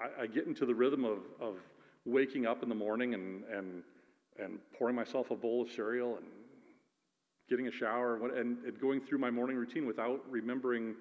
I, 0.00 0.22
I 0.22 0.26
get 0.26 0.46
into 0.46 0.66
the 0.66 0.74
rhythm 0.74 1.04
of, 1.04 1.18
of 1.40 1.56
waking 2.04 2.46
up 2.46 2.62
in 2.62 2.68
the 2.68 2.74
morning 2.74 3.14
and, 3.14 3.44
and, 3.44 3.82
and 4.38 4.58
pouring 4.78 4.96
myself 4.96 5.30
a 5.30 5.36
bowl 5.36 5.62
of 5.62 5.70
cereal 5.70 6.16
and 6.16 6.26
getting 7.48 7.66
a 7.66 7.72
shower 7.72 8.16
and, 8.38 8.58
and 8.64 8.80
going 8.80 9.00
through 9.00 9.18
my 9.18 9.30
morning 9.30 9.56
routine 9.56 9.86
without 9.86 10.20
remembering 10.28 10.94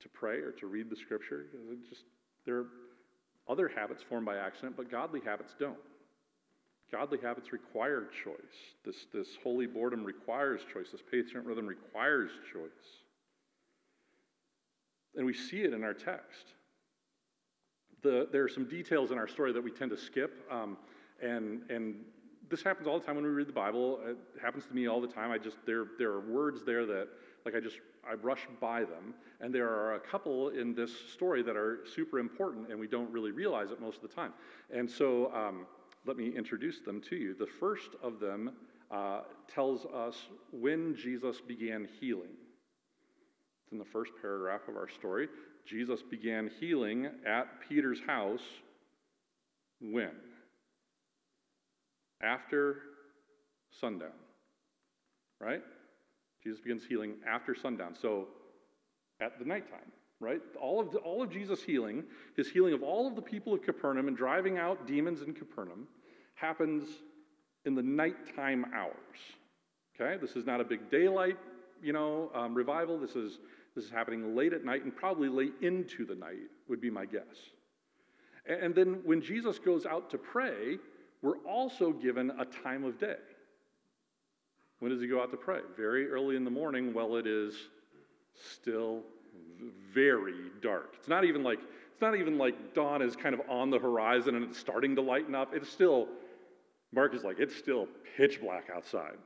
to 0.00 0.08
pray 0.08 0.38
or 0.38 0.52
to 0.52 0.66
read 0.66 0.90
the 0.90 0.96
scripture. 0.96 1.46
It 1.70 1.88
just 1.88 2.02
there 2.44 2.58
are 2.58 2.66
other 3.48 3.68
habits 3.68 4.02
formed 4.02 4.26
by 4.26 4.36
accident, 4.36 4.76
but 4.76 4.90
godly 4.90 5.20
habits 5.24 5.54
don't. 5.58 5.78
Godly 6.90 7.18
habits 7.22 7.52
require 7.52 8.08
choice. 8.24 8.36
This, 8.84 9.06
this 9.12 9.28
holy 9.42 9.66
boredom 9.66 10.04
requires 10.04 10.60
choice. 10.72 10.90
This 10.92 11.02
patient 11.10 11.44
rhythm 11.44 11.66
requires 11.66 12.30
choice. 12.52 12.70
And 15.16 15.24
we 15.24 15.34
see 15.34 15.62
it 15.62 15.72
in 15.72 15.82
our 15.84 15.94
text. 15.94 16.54
The, 18.04 18.28
there 18.30 18.44
are 18.44 18.48
some 18.48 18.66
details 18.66 19.10
in 19.12 19.18
our 19.18 19.26
story 19.26 19.52
that 19.54 19.64
we 19.64 19.70
tend 19.70 19.90
to 19.90 19.96
skip, 19.96 20.46
um, 20.50 20.76
and, 21.22 21.62
and 21.70 21.96
this 22.50 22.62
happens 22.62 22.86
all 22.86 23.00
the 23.00 23.06
time 23.06 23.16
when 23.16 23.24
we 23.24 23.30
read 23.30 23.48
the 23.48 23.52
Bible. 23.52 23.98
It 24.06 24.18
happens 24.42 24.66
to 24.66 24.74
me 24.74 24.86
all 24.86 25.00
the 25.00 25.08
time. 25.08 25.30
I 25.30 25.38
just 25.38 25.56
there 25.64 25.86
there 25.98 26.10
are 26.10 26.20
words 26.20 26.64
there 26.66 26.84
that 26.84 27.08
like 27.46 27.54
I 27.56 27.60
just 27.60 27.76
I 28.06 28.12
rush 28.14 28.46
by 28.60 28.80
them, 28.80 29.14
and 29.40 29.54
there 29.54 29.70
are 29.70 29.94
a 29.94 30.00
couple 30.00 30.50
in 30.50 30.74
this 30.74 30.92
story 31.14 31.42
that 31.44 31.56
are 31.56 31.80
super 31.94 32.18
important, 32.18 32.68
and 32.68 32.78
we 32.78 32.86
don't 32.86 33.10
really 33.10 33.32
realize 33.32 33.70
it 33.70 33.80
most 33.80 33.96
of 33.96 34.02
the 34.02 34.14
time. 34.14 34.34
And 34.70 34.90
so 34.90 35.32
um, 35.34 35.66
let 36.04 36.18
me 36.18 36.28
introduce 36.36 36.80
them 36.80 37.00
to 37.08 37.16
you. 37.16 37.34
The 37.34 37.46
first 37.46 37.92
of 38.02 38.20
them 38.20 38.52
uh, 38.90 39.22
tells 39.52 39.86
us 39.86 40.28
when 40.52 40.94
Jesus 40.94 41.40
began 41.40 41.88
healing. 41.98 42.36
It's 43.62 43.72
in 43.72 43.78
the 43.78 43.84
first 43.86 44.12
paragraph 44.20 44.68
of 44.68 44.76
our 44.76 44.90
story. 44.90 45.28
Jesus 45.66 46.02
began 46.02 46.50
healing 46.60 47.08
at 47.26 47.46
Peter's 47.68 48.00
house 48.06 48.42
when? 49.80 50.10
after 52.24 52.78
sundown, 53.80 54.08
right? 55.40 55.62
Jesus 56.42 56.60
begins 56.60 56.84
healing 56.84 57.14
after 57.28 57.54
sundown. 57.54 57.94
So 58.00 58.28
at 59.20 59.38
the 59.38 59.44
nighttime, 59.44 59.92
right? 60.20 60.40
All 60.60 60.80
of, 60.80 60.90
the, 60.90 60.98
all 60.98 61.22
of 61.22 61.30
Jesus' 61.30 61.62
healing, 61.62 62.04
his 62.36 62.50
healing 62.50 62.74
of 62.74 62.82
all 62.82 63.06
of 63.06 63.14
the 63.14 63.22
people 63.22 63.54
of 63.54 63.62
Capernaum 63.62 64.08
and 64.08 64.16
driving 64.16 64.58
out 64.58 64.86
demons 64.86 65.22
in 65.22 65.34
Capernaum, 65.34 65.86
happens 66.34 66.88
in 67.64 67.74
the 67.74 67.82
nighttime 67.82 68.66
hours. 68.74 68.94
Okay? 70.00 70.20
This 70.20 70.36
is 70.36 70.44
not 70.44 70.60
a 70.60 70.64
big 70.64 70.90
daylight, 70.90 71.38
you 71.84 71.92
know, 71.92 72.30
um, 72.34 72.54
revival. 72.54 72.98
This 72.98 73.14
is, 73.14 73.38
this 73.74 73.84
is 73.84 73.90
happening 73.90 74.34
late 74.34 74.52
at 74.52 74.64
night 74.64 74.84
and 74.84 74.94
probably 74.94 75.28
late 75.28 75.52
into 75.60 76.04
the 76.04 76.14
night, 76.14 76.38
would 76.68 76.80
be 76.80 76.90
my 76.90 77.04
guess. 77.04 77.22
And, 78.46 78.62
and 78.62 78.74
then 78.74 79.00
when 79.04 79.20
Jesus 79.20 79.58
goes 79.58 79.86
out 79.86 80.10
to 80.10 80.18
pray, 80.18 80.78
we're 81.22 81.38
also 81.38 81.92
given 81.92 82.32
a 82.38 82.44
time 82.44 82.84
of 82.84 82.98
day. 82.98 83.16
When 84.80 84.90
does 84.90 85.00
he 85.00 85.06
go 85.06 85.22
out 85.22 85.30
to 85.30 85.36
pray? 85.36 85.60
Very 85.76 86.08
early 86.08 86.36
in 86.36 86.44
the 86.44 86.50
morning 86.50 86.92
while 86.92 87.16
it 87.16 87.26
is 87.26 87.54
still 88.34 89.02
very 89.94 90.50
dark. 90.60 90.94
It's 90.98 91.08
not 91.08 91.24
even 91.24 91.42
like 91.42 91.60
it's 91.92 92.02
not 92.02 92.16
even 92.16 92.36
like 92.38 92.74
dawn 92.74 93.00
is 93.02 93.14
kind 93.14 93.34
of 93.34 93.42
on 93.48 93.70
the 93.70 93.78
horizon 93.78 94.34
and 94.34 94.44
it's 94.44 94.58
starting 94.58 94.96
to 94.96 95.00
lighten 95.00 95.34
up. 95.34 95.54
It's 95.54 95.68
still 95.68 96.08
Mark 96.92 97.14
is 97.14 97.24
like 97.24 97.38
it's 97.38 97.54
still 97.56 97.88
pitch 98.16 98.40
black 98.40 98.68
outside. 98.74 99.16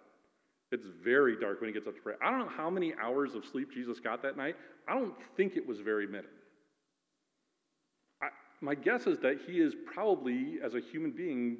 It's 0.70 0.86
very 1.02 1.38
dark 1.38 1.60
when 1.60 1.68
he 1.68 1.74
gets 1.74 1.86
up 1.86 1.94
to 1.94 2.00
pray. 2.00 2.14
I 2.22 2.30
don't 2.30 2.40
know 2.40 2.48
how 2.48 2.68
many 2.68 2.92
hours 3.02 3.34
of 3.34 3.44
sleep 3.44 3.72
Jesus 3.72 4.00
got 4.00 4.22
that 4.22 4.36
night. 4.36 4.56
I 4.86 4.94
don't 4.94 5.14
think 5.36 5.56
it 5.56 5.66
was 5.66 5.80
very 5.80 6.06
many. 6.06 6.26
I, 8.22 8.28
my 8.60 8.74
guess 8.74 9.06
is 9.06 9.18
that 9.20 9.38
he 9.46 9.60
is 9.60 9.74
probably, 9.92 10.58
as 10.62 10.74
a 10.74 10.80
human 10.80 11.10
being, 11.10 11.58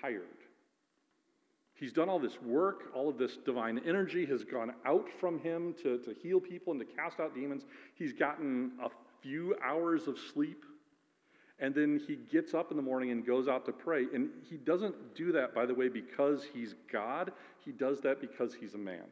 tired. 0.00 0.22
He's 1.74 1.92
done 1.92 2.08
all 2.10 2.18
this 2.18 2.40
work, 2.42 2.90
all 2.94 3.08
of 3.08 3.16
this 3.16 3.38
divine 3.38 3.80
energy 3.86 4.26
has 4.26 4.44
gone 4.44 4.74
out 4.84 5.08
from 5.18 5.40
him 5.40 5.74
to, 5.82 5.98
to 5.98 6.14
heal 6.22 6.38
people 6.38 6.72
and 6.72 6.80
to 6.80 6.86
cast 6.86 7.18
out 7.18 7.34
demons. 7.34 7.64
He's 7.94 8.12
gotten 8.12 8.72
a 8.84 8.90
few 9.22 9.56
hours 9.64 10.06
of 10.06 10.18
sleep, 10.32 10.64
and 11.60 11.74
then 11.74 12.00
he 12.06 12.16
gets 12.16 12.54
up 12.54 12.70
in 12.70 12.76
the 12.76 12.82
morning 12.82 13.10
and 13.10 13.24
goes 13.24 13.46
out 13.46 13.66
to 13.66 13.72
pray. 13.72 14.06
And 14.14 14.30
he 14.48 14.56
doesn't 14.56 15.14
do 15.14 15.30
that, 15.32 15.54
by 15.54 15.66
the 15.66 15.74
way, 15.74 15.88
because 15.88 16.44
he's 16.54 16.74
God. 16.90 17.32
He 17.64 17.70
does 17.70 18.00
that 18.00 18.20
because 18.20 18.54
he's 18.54 18.74
a 18.74 18.78
man. 18.78 19.04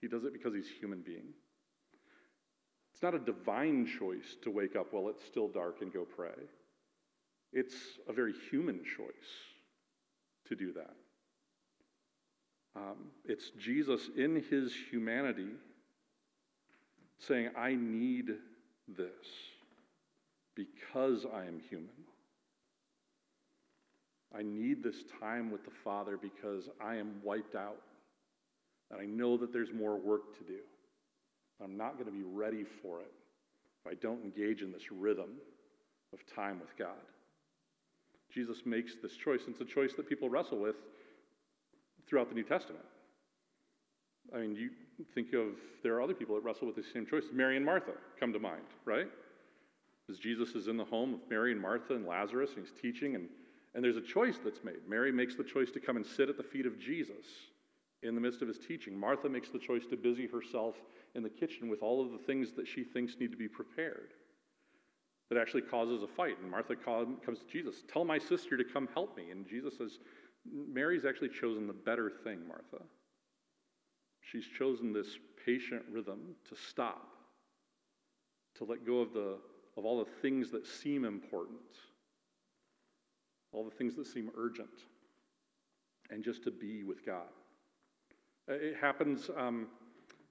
He 0.00 0.08
does 0.08 0.24
it 0.24 0.32
because 0.32 0.54
he's 0.54 0.66
a 0.66 0.80
human 0.80 1.00
being. 1.00 1.34
It's 2.94 3.02
not 3.02 3.14
a 3.14 3.18
divine 3.18 3.86
choice 3.86 4.36
to 4.42 4.50
wake 4.50 4.76
up 4.76 4.92
while 4.92 5.08
it's 5.10 5.24
still 5.24 5.48
dark 5.48 5.82
and 5.82 5.92
go 5.92 6.04
pray. 6.04 6.30
It's 7.52 7.74
a 8.08 8.12
very 8.12 8.34
human 8.50 8.80
choice 8.82 9.30
to 10.48 10.56
do 10.56 10.72
that. 10.72 10.94
Um, 12.76 13.10
it's 13.26 13.50
Jesus 13.58 14.08
in 14.16 14.42
his 14.48 14.72
humanity 14.90 15.48
saying, 17.18 17.50
I 17.58 17.74
need 17.74 18.30
this 18.88 19.10
because 20.60 21.26
I 21.34 21.44
am 21.46 21.60
human. 21.68 21.88
I 24.36 24.42
need 24.42 24.82
this 24.82 25.04
time 25.20 25.50
with 25.50 25.64
the 25.64 25.72
Father 25.82 26.18
because 26.20 26.68
I 26.80 26.96
am 26.96 27.20
wiped 27.24 27.54
out. 27.54 27.80
And 28.90 29.00
I 29.00 29.06
know 29.06 29.36
that 29.36 29.52
there's 29.52 29.72
more 29.72 29.96
work 29.96 30.36
to 30.38 30.44
do. 30.44 30.60
I'm 31.62 31.76
not 31.76 31.94
going 31.94 32.06
to 32.06 32.12
be 32.12 32.24
ready 32.24 32.64
for 32.82 33.00
it 33.00 33.12
if 33.84 33.92
I 33.92 33.94
don't 33.94 34.22
engage 34.22 34.62
in 34.62 34.72
this 34.72 34.90
rhythm 34.90 35.30
of 36.12 36.18
time 36.34 36.60
with 36.60 36.76
God. 36.78 37.04
Jesus 38.32 38.58
makes 38.64 38.92
this 39.02 39.16
choice, 39.16 39.40
and 39.46 39.54
it's 39.54 39.60
a 39.60 39.74
choice 39.74 39.92
that 39.96 40.08
people 40.08 40.28
wrestle 40.28 40.58
with 40.58 40.76
throughout 42.08 42.28
the 42.28 42.34
New 42.34 42.44
Testament. 42.44 42.84
I 44.34 44.38
mean, 44.38 44.54
you 44.54 44.70
think 45.14 45.32
of 45.32 45.48
there 45.82 45.94
are 45.94 46.02
other 46.02 46.14
people 46.14 46.34
that 46.36 46.44
wrestle 46.44 46.66
with 46.66 46.76
the 46.76 46.84
same 46.94 47.06
choice. 47.06 47.24
Mary 47.32 47.56
and 47.56 47.64
Martha 47.64 47.92
come 48.18 48.32
to 48.32 48.38
mind, 48.38 48.62
right? 48.84 49.08
As 50.10 50.18
Jesus 50.18 50.50
is 50.50 50.66
in 50.66 50.76
the 50.76 50.84
home 50.84 51.14
of 51.14 51.20
Mary 51.30 51.52
and 51.52 51.60
Martha 51.60 51.94
and 51.94 52.06
Lazarus, 52.06 52.50
and 52.56 52.66
he's 52.66 52.80
teaching, 52.80 53.14
and, 53.14 53.28
and 53.74 53.84
there's 53.84 53.96
a 53.96 54.02
choice 54.02 54.38
that's 54.42 54.64
made. 54.64 54.88
Mary 54.88 55.12
makes 55.12 55.36
the 55.36 55.44
choice 55.44 55.70
to 55.70 55.80
come 55.80 55.96
and 55.96 56.04
sit 56.04 56.28
at 56.28 56.36
the 56.36 56.42
feet 56.42 56.66
of 56.66 56.78
Jesus 56.80 57.26
in 58.02 58.14
the 58.14 58.20
midst 58.20 58.42
of 58.42 58.48
his 58.48 58.58
teaching. 58.58 58.98
Martha 58.98 59.28
makes 59.28 59.50
the 59.50 59.58
choice 59.58 59.86
to 59.86 59.96
busy 59.96 60.26
herself 60.26 60.74
in 61.14 61.22
the 61.22 61.30
kitchen 61.30 61.68
with 61.68 61.82
all 61.82 62.04
of 62.04 62.10
the 62.10 62.18
things 62.18 62.52
that 62.56 62.66
she 62.66 62.82
thinks 62.82 63.16
need 63.20 63.30
to 63.30 63.36
be 63.36 63.48
prepared. 63.48 64.14
That 65.28 65.38
actually 65.38 65.62
causes 65.62 66.02
a 66.02 66.08
fight. 66.08 66.38
And 66.42 66.50
Martha 66.50 66.74
comes 66.74 67.38
to 67.38 67.46
Jesus, 67.46 67.84
Tell 67.92 68.04
my 68.04 68.18
sister 68.18 68.56
to 68.56 68.64
come 68.64 68.88
help 68.92 69.16
me. 69.16 69.30
And 69.30 69.46
Jesus 69.46 69.78
says, 69.78 69.98
Mary's 70.50 71.04
actually 71.04 71.28
chosen 71.28 71.68
the 71.68 71.72
better 71.72 72.10
thing, 72.24 72.40
Martha. 72.48 72.84
She's 74.22 74.46
chosen 74.58 74.92
this 74.92 75.18
patient 75.44 75.82
rhythm 75.90 76.34
to 76.48 76.56
stop, 76.56 77.06
to 78.56 78.64
let 78.64 78.84
go 78.84 78.98
of, 78.98 79.12
the, 79.12 79.38
of 79.76 79.84
all 79.84 79.98
the 79.98 80.10
things 80.22 80.50
that 80.50 80.66
seem 80.66 81.04
important, 81.04 81.60
all 83.52 83.64
the 83.64 83.70
things 83.70 83.96
that 83.96 84.06
seem 84.06 84.30
urgent, 84.36 84.68
and 86.10 86.24
just 86.24 86.42
to 86.44 86.50
be 86.50 86.82
with 86.82 87.04
God. 87.04 87.28
It 88.48 88.76
happens. 88.80 89.30
Um, 89.36 89.68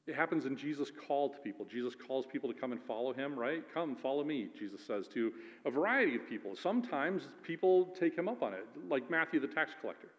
it 0.07 0.15
happens 0.15 0.45
in 0.45 0.57
Jesus' 0.57 0.91
call 1.07 1.29
to 1.29 1.37
people. 1.37 1.65
Jesus 1.65 1.93
calls 1.93 2.25
people 2.25 2.51
to 2.51 2.59
come 2.59 2.71
and 2.71 2.81
follow 2.81 3.13
him, 3.13 3.37
right? 3.37 3.61
Come, 3.71 3.95
follow 3.95 4.23
me, 4.23 4.47
Jesus 4.57 4.81
says 4.85 5.07
to 5.09 5.31
a 5.65 5.69
variety 5.69 6.15
of 6.15 6.27
people. 6.27 6.55
Sometimes 6.55 7.27
people 7.43 7.95
take 7.99 8.17
him 8.17 8.27
up 8.27 8.41
on 8.41 8.53
it, 8.53 8.65
like 8.89 9.07
Matthew 9.11 9.39
the 9.39 9.47
tax 9.47 9.71
collector, 9.79 10.09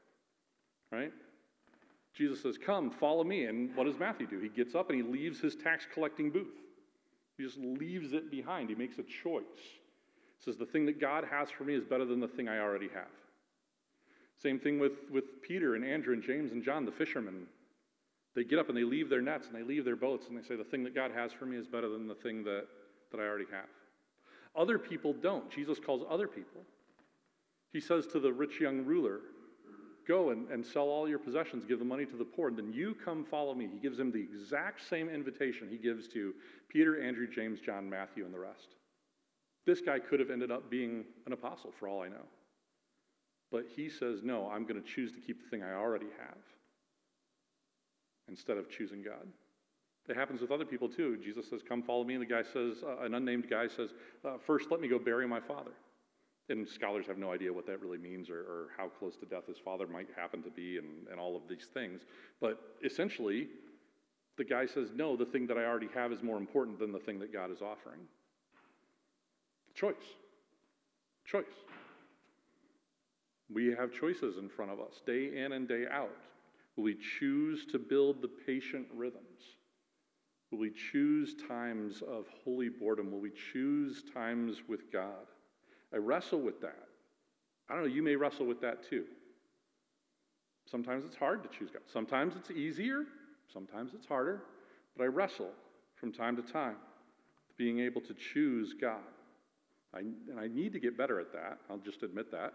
right? 0.93 1.13
Jesus 2.15 2.41
says, 2.41 2.57
Come, 2.57 2.91
follow 2.91 3.25
me. 3.25 3.47
And 3.47 3.75
what 3.75 3.85
does 3.85 3.99
Matthew 3.99 4.29
do? 4.29 4.39
He 4.39 4.49
gets 4.49 4.77
up 4.77 4.91
and 4.91 4.97
he 4.97 5.03
leaves 5.03 5.41
his 5.41 5.57
tax 5.57 5.87
collecting 5.93 6.31
booth. 6.31 6.55
He 7.41 7.47
just 7.47 7.59
leaves 7.59 8.13
it 8.13 8.31
behind. 8.31 8.69
He 8.69 8.75
makes 8.75 8.99
a 8.99 9.03
choice. 9.03 9.45
He 9.57 10.45
says, 10.45 10.59
The 10.59 10.67
thing 10.67 10.85
that 10.87 11.01
God 11.01 11.25
has 11.25 11.49
for 11.51 11.65
me 11.65 11.75
is 11.75 11.85
better 11.85 12.05
than 12.05 12.21
the 12.21 12.29
thing 12.29 12.49
I 12.49 12.59
already 12.59 12.89
have. 12.89 13.09
Same 14.37 14.59
thing 14.59 14.79
with, 14.79 14.93
with 15.11 15.41
Peter 15.41 15.75
and 15.75 15.83
Andrew 15.83 16.13
and 16.13 16.23
James 16.23 16.53
and 16.53 16.63
John, 16.63 16.85
the 16.85 16.93
fishermen. 16.93 17.47
They 18.35 18.45
get 18.45 18.59
up 18.59 18.69
and 18.69 18.77
they 18.77 18.85
leave 18.85 19.09
their 19.09 19.23
nets 19.23 19.47
and 19.47 19.57
they 19.57 19.67
leave 19.67 19.87
their 19.87 19.97
boats 19.97 20.27
and 20.29 20.37
they 20.37 20.47
say, 20.47 20.55
The 20.55 20.65
thing 20.65 20.85
that 20.85 20.95
God 20.95 21.13
has 21.13 21.33
for 21.33 21.47
me 21.47 21.57
is 21.57 21.67
better 21.67 21.89
than 21.89 22.07
the 22.07 22.15
thing 22.15 22.45
that, 22.45 22.67
that 23.11 23.21
I 23.21 23.25
already 23.25 23.47
have. 23.51 23.69
Other 24.55 24.79
people 24.79 25.15
don't. 25.15 25.51
Jesus 25.51 25.79
calls 25.79 26.05
other 26.11 26.29
people. 26.29 26.61
He 27.73 27.81
says 27.81 28.07
to 28.09 28.21
the 28.21 28.33
rich 28.35 28.61
young 28.61 28.85
ruler, 28.85 29.21
Go 30.07 30.31
and, 30.31 30.49
and 30.51 30.65
sell 30.65 30.85
all 30.85 31.09
your 31.09 31.19
possessions, 31.19 31.65
give 31.65 31.79
the 31.79 31.85
money 31.85 32.07
to 32.07 32.17
the 32.17 32.25
poor, 32.25 32.49
and 32.49 32.57
then 32.57 32.73
you 32.73 32.97
come 33.05 33.25
follow 33.25 33.55
me. 33.55 33.69
He 33.73 33.79
gives 33.79 33.99
him 33.99 34.11
the 34.11 34.21
exact 34.21 34.89
same 34.89 35.09
invitation 35.09 35.69
he 35.69 35.77
gives 35.77 36.09
to 36.09 36.35
Peter, 36.69 37.03
Andrew, 37.03 37.27
James, 37.27 37.61
John, 37.61 37.89
Matthew, 37.89 38.25
and 38.25 38.35
the 38.35 38.39
rest. 38.39 38.77
This 39.67 39.81
guy 39.81 39.99
could 39.99 40.21
have 40.21 40.31
ended 40.31 40.51
up 40.51 40.71
being 40.71 41.05
an 41.27 41.33
apostle 41.33 41.73
for 41.79 41.89
all 41.89 42.03
I 42.03 42.09
know. 42.09 42.27
But 43.53 43.67
he 43.75 43.89
says, 43.89 44.21
No, 44.23 44.49
I'm 44.49 44.65
going 44.65 44.81
to 44.81 44.89
choose 44.89 45.13
to 45.13 45.21
keep 45.21 45.43
the 45.43 45.49
thing 45.49 45.63
I 45.63 45.75
already 45.75 46.07
have 46.19 46.39
instead 48.29 48.57
of 48.57 48.71
choosing 48.71 49.03
God. 49.03 49.27
It 50.09 50.17
happens 50.17 50.41
with 50.41 50.51
other 50.51 50.65
people 50.65 50.89
too. 50.89 51.19
Jesus 51.23 51.49
says, 51.49 51.61
Come 51.67 51.83
follow 51.83 52.05
me. 52.05 52.15
And 52.15 52.23
the 52.23 52.27
guy 52.27 52.43
says, 52.43 52.83
uh, 52.85 53.05
An 53.05 53.15
unnamed 53.15 53.51
guy 53.51 53.69
says, 53.69 53.91
uh, 54.25 54.39
First, 54.45 54.71
let 54.71 54.81
me 54.81 54.89
go 54.89 54.99
bury 54.99 55.27
my 55.27 55.41
father. 55.41 55.73
And 56.51 56.69
scholars 56.69 57.07
have 57.07 57.17
no 57.17 57.33
idea 57.33 57.53
what 57.53 57.67
that 57.69 57.81
really 57.81 57.97
means 57.97 58.29
or, 58.29 58.41
or 58.41 58.69
how 58.77 58.89
close 58.89 59.17
to 59.19 59.27
death 59.27 59.47
his 59.47 59.59
father 59.59 59.87
might 59.87 60.09
happen 60.17 60.43
to 60.43 60.51
be 60.51 60.79
and, 60.79 61.07
and 61.11 61.21
all 61.21 61.37
of 61.37 61.43
these 61.49 61.67
things. 61.73 62.03
But 62.41 62.61
essentially, 62.85 63.47
the 64.37 64.45
guy 64.45 64.67
says, 64.67 64.89
No, 64.95 65.17
the 65.17 65.25
thing 65.25 65.47
that 65.47 65.57
I 65.57 65.65
already 65.65 65.89
have 65.95 66.13
is 66.13 66.23
more 66.23 66.37
important 66.37 66.79
than 66.79 66.93
the 66.93 66.99
thing 66.99 67.21
that 67.21 67.33
God 67.33 67.53
is 67.53 67.63
offering. 67.63 68.01
Choice. 69.75 69.95
Choice. 71.25 71.45
We 73.53 73.69
have 73.69 73.93
choices 73.93 74.37
in 74.37 74.49
front 74.49 74.73
of 74.73 74.81
us, 74.81 75.01
day 75.07 75.31
in 75.37 75.53
and 75.53 75.69
day 75.69 75.85
out. 75.91 76.17
Will 76.77 76.85
we 76.85 76.97
choose 77.19 77.65
to 77.67 77.79
build 77.79 78.23
the 78.23 78.29
patient 78.29 78.87
rhythms? 78.95 79.57
Will 80.51 80.59
we 80.59 80.71
choose 80.71 81.37
times 81.49 82.03
of 82.03 82.27
holy 82.45 82.69
boredom? 82.69 83.13
Will 83.13 83.21
we 83.21 83.33
choose 83.53 84.03
times 84.13 84.63
with 84.69 84.91
God? 84.93 85.27
I 85.93 85.99
wrestle 85.99 86.41
with 86.41 86.61
that. 86.61 86.89
I 87.69 87.75
don't 87.75 87.83
know, 87.83 87.89
you 87.89 88.03
may 88.03 88.17
wrestle 88.17 88.47
with 88.47 88.61
that 88.61 88.89
too. 88.89 89.05
Sometimes 90.71 91.05
it's 91.05 91.17
hard 91.17 91.43
to 91.43 91.49
choose 91.49 91.71
God. 91.71 91.83
Sometimes 91.93 92.35
it's 92.37 92.51
easier, 92.51 93.05
sometimes 93.53 93.93
it's 93.95 94.07
harder, 94.07 94.43
but 94.97 95.05
I 95.05 95.07
wrestle 95.07 95.51
from 95.97 96.13
time 96.13 96.37
to 96.37 96.43
time 96.43 96.77
being 97.57 97.81
able 97.81 98.01
to 98.01 98.15
choose 98.15 98.75
God. 98.81 99.01
I, 99.93 99.99
and 99.99 100.39
I 100.39 100.47
need 100.47 100.73
to 100.73 100.81
get 100.81 100.97
better 100.97 101.21
at 101.21 101.33
that. 101.33 101.59
I'll 101.69 101.79
just 101.79 102.03
admit 102.03 102.31
that. 102.31 102.55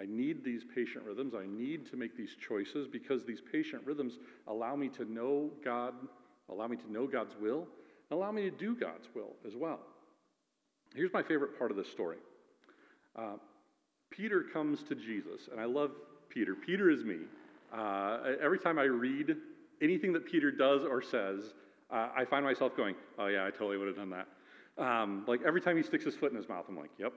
I 0.00 0.06
need 0.06 0.42
these 0.42 0.62
patient 0.74 1.04
rhythms. 1.04 1.34
I 1.34 1.46
need 1.46 1.90
to 1.90 1.96
make 1.96 2.16
these 2.16 2.36
choices 2.48 2.88
because 2.88 3.24
these 3.24 3.40
patient 3.40 3.82
rhythms 3.84 4.18
allow 4.46 4.74
me 4.74 4.88
to 4.90 5.04
know 5.04 5.50
God, 5.64 5.94
allow 6.48 6.66
me 6.66 6.76
to 6.76 6.92
know 6.92 7.06
God's 7.06 7.34
will, 7.40 7.68
and 8.10 8.18
allow 8.18 8.32
me 8.32 8.42
to 8.42 8.50
do 8.50 8.74
God's 8.74 9.08
will 9.14 9.34
as 9.46 9.54
well. 9.54 9.80
Here's 10.94 11.12
my 11.12 11.22
favorite 11.22 11.58
part 11.58 11.70
of 11.70 11.76
this 11.76 11.90
story. 11.90 12.18
Uh, 13.16 13.36
Peter 14.10 14.44
comes 14.52 14.82
to 14.84 14.94
Jesus, 14.94 15.48
and 15.50 15.60
I 15.60 15.64
love 15.64 15.92
Peter. 16.28 16.54
Peter 16.54 16.90
is 16.90 17.04
me. 17.04 17.18
Uh, 17.72 18.18
every 18.42 18.58
time 18.58 18.78
I 18.78 18.84
read 18.84 19.36
anything 19.80 20.12
that 20.12 20.26
Peter 20.26 20.50
does 20.50 20.84
or 20.84 21.02
says, 21.02 21.54
uh, 21.90 22.08
I 22.16 22.24
find 22.24 22.44
myself 22.44 22.76
going, 22.76 22.94
"Oh 23.18 23.26
yeah, 23.26 23.46
I 23.46 23.50
totally 23.50 23.76
would 23.76 23.88
have 23.88 23.96
done 23.96 24.10
that." 24.10 24.28
Um, 24.78 25.24
like 25.26 25.42
every 25.42 25.60
time 25.60 25.76
he 25.76 25.82
sticks 25.82 26.04
his 26.04 26.14
foot 26.14 26.30
in 26.30 26.36
his 26.36 26.48
mouth, 26.48 26.66
I'm 26.68 26.76
like, 26.76 26.90
"Yep, 26.98 27.12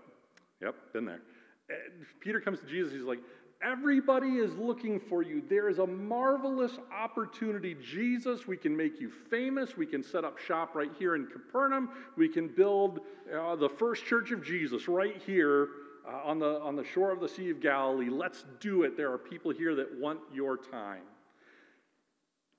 yep, 0.61 0.75
been 0.93 1.05
there." 1.05 1.21
And 1.69 2.05
Peter 2.19 2.39
comes 2.39 2.59
to 2.59 2.65
Jesus. 2.65 2.93
He's 2.93 3.03
like, 3.03 3.19
Everybody 3.61 4.35
is 4.35 4.53
looking 4.57 4.99
for 4.99 5.23
you. 5.23 5.41
There 5.49 5.69
is 5.69 5.79
a 5.79 5.87
marvelous 5.87 6.77
opportunity. 6.93 7.75
Jesus, 7.81 8.45
we 8.45 8.57
can 8.57 8.75
make 8.75 8.99
you 8.99 9.09
famous. 9.09 9.77
We 9.77 9.85
can 9.85 10.03
set 10.03 10.23
up 10.23 10.37
shop 10.37 10.75
right 10.75 10.91
here 10.99 11.15
in 11.15 11.25
Capernaum. 11.25 11.89
We 12.15 12.27
can 12.27 12.47
build 12.47 12.99
uh, 13.33 13.55
the 13.55 13.69
first 13.69 14.05
church 14.05 14.31
of 14.31 14.43
Jesus 14.43 14.87
right 14.87 15.19
here 15.25 15.69
uh, 16.07 16.21
on, 16.23 16.39
the, 16.39 16.59
on 16.61 16.75
the 16.75 16.83
shore 16.83 17.11
of 17.11 17.19
the 17.19 17.29
Sea 17.29 17.49
of 17.49 17.59
Galilee. 17.59 18.09
Let's 18.09 18.45
do 18.59 18.83
it. 18.83 18.97
There 18.97 19.11
are 19.11 19.17
people 19.17 19.51
here 19.51 19.75
that 19.75 19.87
want 19.99 20.19
your 20.33 20.57
time. 20.57 21.03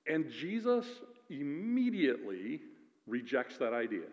And 0.07 0.29
Jesus 0.29 0.85
immediately 1.29 2.61
rejects 3.05 3.57
that 3.57 3.73
idea. 3.73 4.07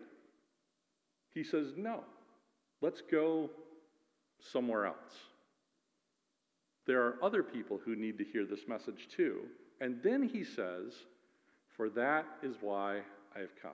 He 1.33 1.43
says, 1.43 1.73
No, 1.77 2.03
let's 2.81 3.01
go 3.01 3.49
somewhere 4.39 4.85
else. 4.85 5.13
There 6.85 7.01
are 7.01 7.15
other 7.23 7.43
people 7.43 7.79
who 7.83 7.95
need 7.95 8.17
to 8.19 8.23
hear 8.23 8.45
this 8.45 8.67
message 8.67 9.07
too. 9.15 9.41
And 9.81 9.99
then 10.03 10.23
he 10.23 10.43
says, 10.43 10.93
For 11.75 11.89
that 11.89 12.25
is 12.43 12.55
why 12.61 13.01
I 13.35 13.39
have 13.39 13.55
come. 13.61 13.71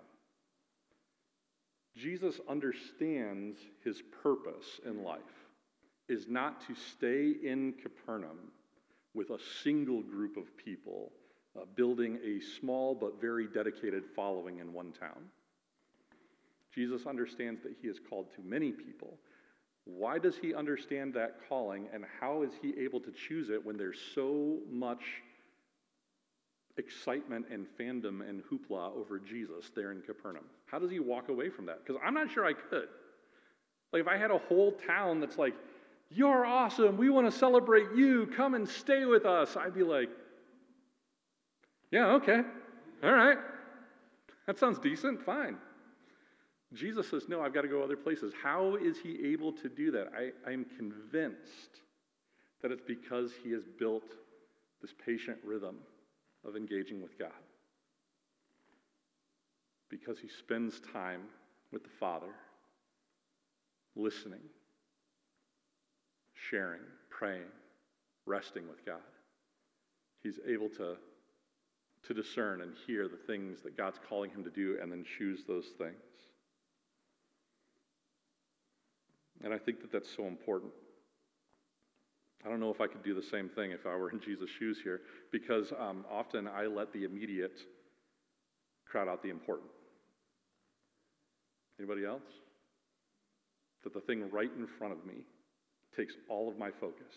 Jesus 1.95 2.39
understands 2.47 3.59
his 3.83 4.01
purpose 4.23 4.79
in 4.85 5.03
life 5.03 5.40
is 6.11 6.27
not 6.27 6.65
to 6.67 6.75
stay 6.75 7.33
in 7.43 7.73
Capernaum 7.81 8.51
with 9.13 9.29
a 9.29 9.39
single 9.63 10.01
group 10.01 10.37
of 10.37 10.55
people 10.57 11.11
uh, 11.55 11.65
building 11.75 12.19
a 12.23 12.39
small 12.59 12.95
but 12.95 13.19
very 13.19 13.47
dedicated 13.47 14.03
following 14.15 14.59
in 14.59 14.73
one 14.73 14.91
town. 14.91 15.29
Jesus 16.73 17.05
understands 17.05 17.61
that 17.63 17.73
he 17.81 17.87
is 17.87 17.99
called 18.09 18.27
to 18.35 18.41
many 18.41 18.71
people 18.71 19.17
why 19.85 20.19
does 20.19 20.37
he 20.37 20.53
understand 20.53 21.13
that 21.15 21.37
calling, 21.49 21.87
and 21.93 22.05
how 22.19 22.43
is 22.43 22.51
he 22.61 22.73
able 22.79 22.99
to 23.01 23.11
choose 23.11 23.49
it 23.49 23.65
when 23.65 23.77
there's 23.77 23.99
so 24.13 24.59
much 24.69 25.01
excitement 26.77 27.47
and 27.51 27.65
fandom 27.79 28.27
and 28.27 28.43
hoopla 28.43 28.95
over 28.95 29.19
Jesus 29.19 29.71
there 29.75 29.91
in 29.91 30.01
Capernaum? 30.01 30.45
How 30.67 30.79
does 30.79 30.91
he 30.91 30.99
walk 30.99 31.29
away 31.29 31.49
from 31.49 31.65
that? 31.65 31.85
Because 31.85 31.99
I'm 32.05 32.13
not 32.13 32.31
sure 32.31 32.45
I 32.45 32.53
could. 32.53 32.87
Like, 33.91 34.01
if 34.01 34.07
I 34.07 34.17
had 34.17 34.31
a 34.31 34.37
whole 34.37 34.73
town 34.87 35.19
that's 35.19 35.37
like, 35.37 35.55
you're 36.13 36.45
awesome, 36.45 36.97
we 36.97 37.09
want 37.09 37.31
to 37.31 37.37
celebrate 37.37 37.87
you, 37.95 38.27
come 38.35 38.53
and 38.53 38.67
stay 38.67 39.05
with 39.05 39.25
us, 39.25 39.55
I'd 39.55 39.73
be 39.73 39.83
like, 39.83 40.09
yeah, 41.91 42.07
okay, 42.13 42.41
all 43.03 43.13
right, 43.13 43.37
that 44.47 44.59
sounds 44.59 44.79
decent, 44.79 45.23
fine. 45.23 45.57
Jesus 46.73 47.09
says, 47.09 47.23
No, 47.27 47.41
I've 47.41 47.53
got 47.53 47.63
to 47.63 47.67
go 47.67 47.83
other 47.83 47.97
places. 47.97 48.33
How 48.41 48.75
is 48.75 48.97
he 48.97 49.19
able 49.33 49.51
to 49.53 49.67
do 49.67 49.91
that? 49.91 50.07
I, 50.17 50.49
I'm 50.49 50.65
convinced 50.77 51.81
that 52.61 52.71
it's 52.71 52.83
because 52.85 53.31
he 53.43 53.51
has 53.51 53.63
built 53.77 54.13
this 54.81 54.93
patient 55.05 55.37
rhythm 55.43 55.77
of 56.47 56.55
engaging 56.55 57.01
with 57.01 57.17
God. 57.19 57.31
Because 59.89 60.19
he 60.19 60.29
spends 60.29 60.79
time 60.93 61.23
with 61.71 61.83
the 61.83 61.89
Father, 61.99 62.33
listening, 63.95 64.39
sharing, 66.49 66.81
praying, 67.09 67.49
resting 68.25 68.67
with 68.67 68.85
God. 68.85 69.01
He's 70.23 70.39
able 70.47 70.69
to, 70.69 70.97
to 72.07 72.13
discern 72.13 72.61
and 72.61 72.73
hear 72.87 73.07
the 73.07 73.17
things 73.17 73.61
that 73.63 73.77
God's 73.77 73.99
calling 74.07 74.29
him 74.29 74.43
to 74.43 74.49
do 74.49 74.77
and 74.81 74.91
then 74.91 75.05
choose 75.17 75.43
those 75.47 75.67
things. 75.77 75.95
And 79.43 79.53
I 79.53 79.57
think 79.57 79.81
that 79.81 79.91
that's 79.91 80.15
so 80.15 80.27
important. 80.27 80.71
I 82.45 82.49
don't 82.49 82.59
know 82.59 82.71
if 82.71 82.81
I 82.81 82.87
could 82.87 83.03
do 83.03 83.13
the 83.13 83.23
same 83.23 83.49
thing 83.49 83.71
if 83.71 83.85
I 83.85 83.95
were 83.95 84.09
in 84.09 84.19
Jesus' 84.19 84.49
shoes 84.49 84.79
here, 84.83 85.01
because 85.31 85.71
um, 85.79 86.05
often 86.09 86.47
I 86.47 86.65
let 86.65 86.91
the 86.91 87.03
immediate 87.03 87.59
crowd 88.87 89.07
out 89.07 89.21
the 89.21 89.29
important. 89.29 89.69
Anybody 91.79 92.05
else? 92.05 92.21
That 93.83 93.93
the 93.93 94.01
thing 94.01 94.29
right 94.31 94.51
in 94.57 94.67
front 94.67 94.93
of 94.93 95.05
me 95.05 95.23
takes 95.95 96.15
all 96.29 96.49
of 96.49 96.57
my 96.57 96.71
focus 96.71 97.13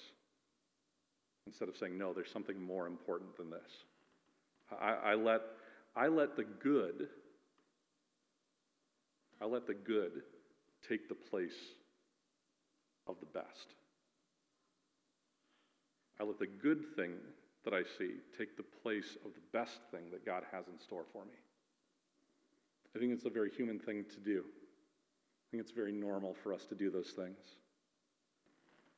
instead 1.47 1.69
of 1.69 1.77
saying, 1.77 1.97
no, 1.99 2.13
there's 2.13 2.31
something 2.31 2.63
more 2.63 2.87
important 2.87 3.37
than 3.37 3.51
this. 3.51 3.85
I, 4.81 5.13
I, 5.13 5.15
let, 5.15 5.43
I 5.95 6.09
let 6.09 6.37
the 6.37 6.45
good, 6.45 7.09
I 9.41 9.45
let 9.45 9.67
the 9.67 9.75
good 9.75 10.23
take 10.89 11.09
the 11.09 11.15
place 11.15 11.57
of 13.07 13.17
the 13.21 13.27
best. 13.27 13.75
I 16.19 16.25
let 16.25 16.39
the 16.39 16.47
good 16.47 16.97
thing 16.97 17.13
that 17.65 17.75
I 17.75 17.83
see 17.99 18.13
take 18.39 18.57
the 18.57 18.65
place 18.83 19.17
of 19.25 19.33
the 19.35 19.59
best 19.59 19.81
thing 19.91 20.05
that 20.13 20.25
God 20.25 20.45
has 20.53 20.67
in 20.69 20.79
store 20.79 21.05
for 21.13 21.25
me. 21.25 21.37
I 22.95 22.99
think 22.99 23.13
it's 23.13 23.25
a 23.25 23.31
very 23.31 23.51
human 23.51 23.79
thing 23.79 24.05
to 24.15 24.21
do. 24.21 24.45
I 24.47 25.47
think 25.51 25.63
it's 25.63 25.73
very 25.73 25.93
normal 25.93 26.35
for 26.43 26.55
us 26.55 26.65
to 26.67 26.75
do 26.75 26.91
those 26.91 27.11
things. 27.11 27.39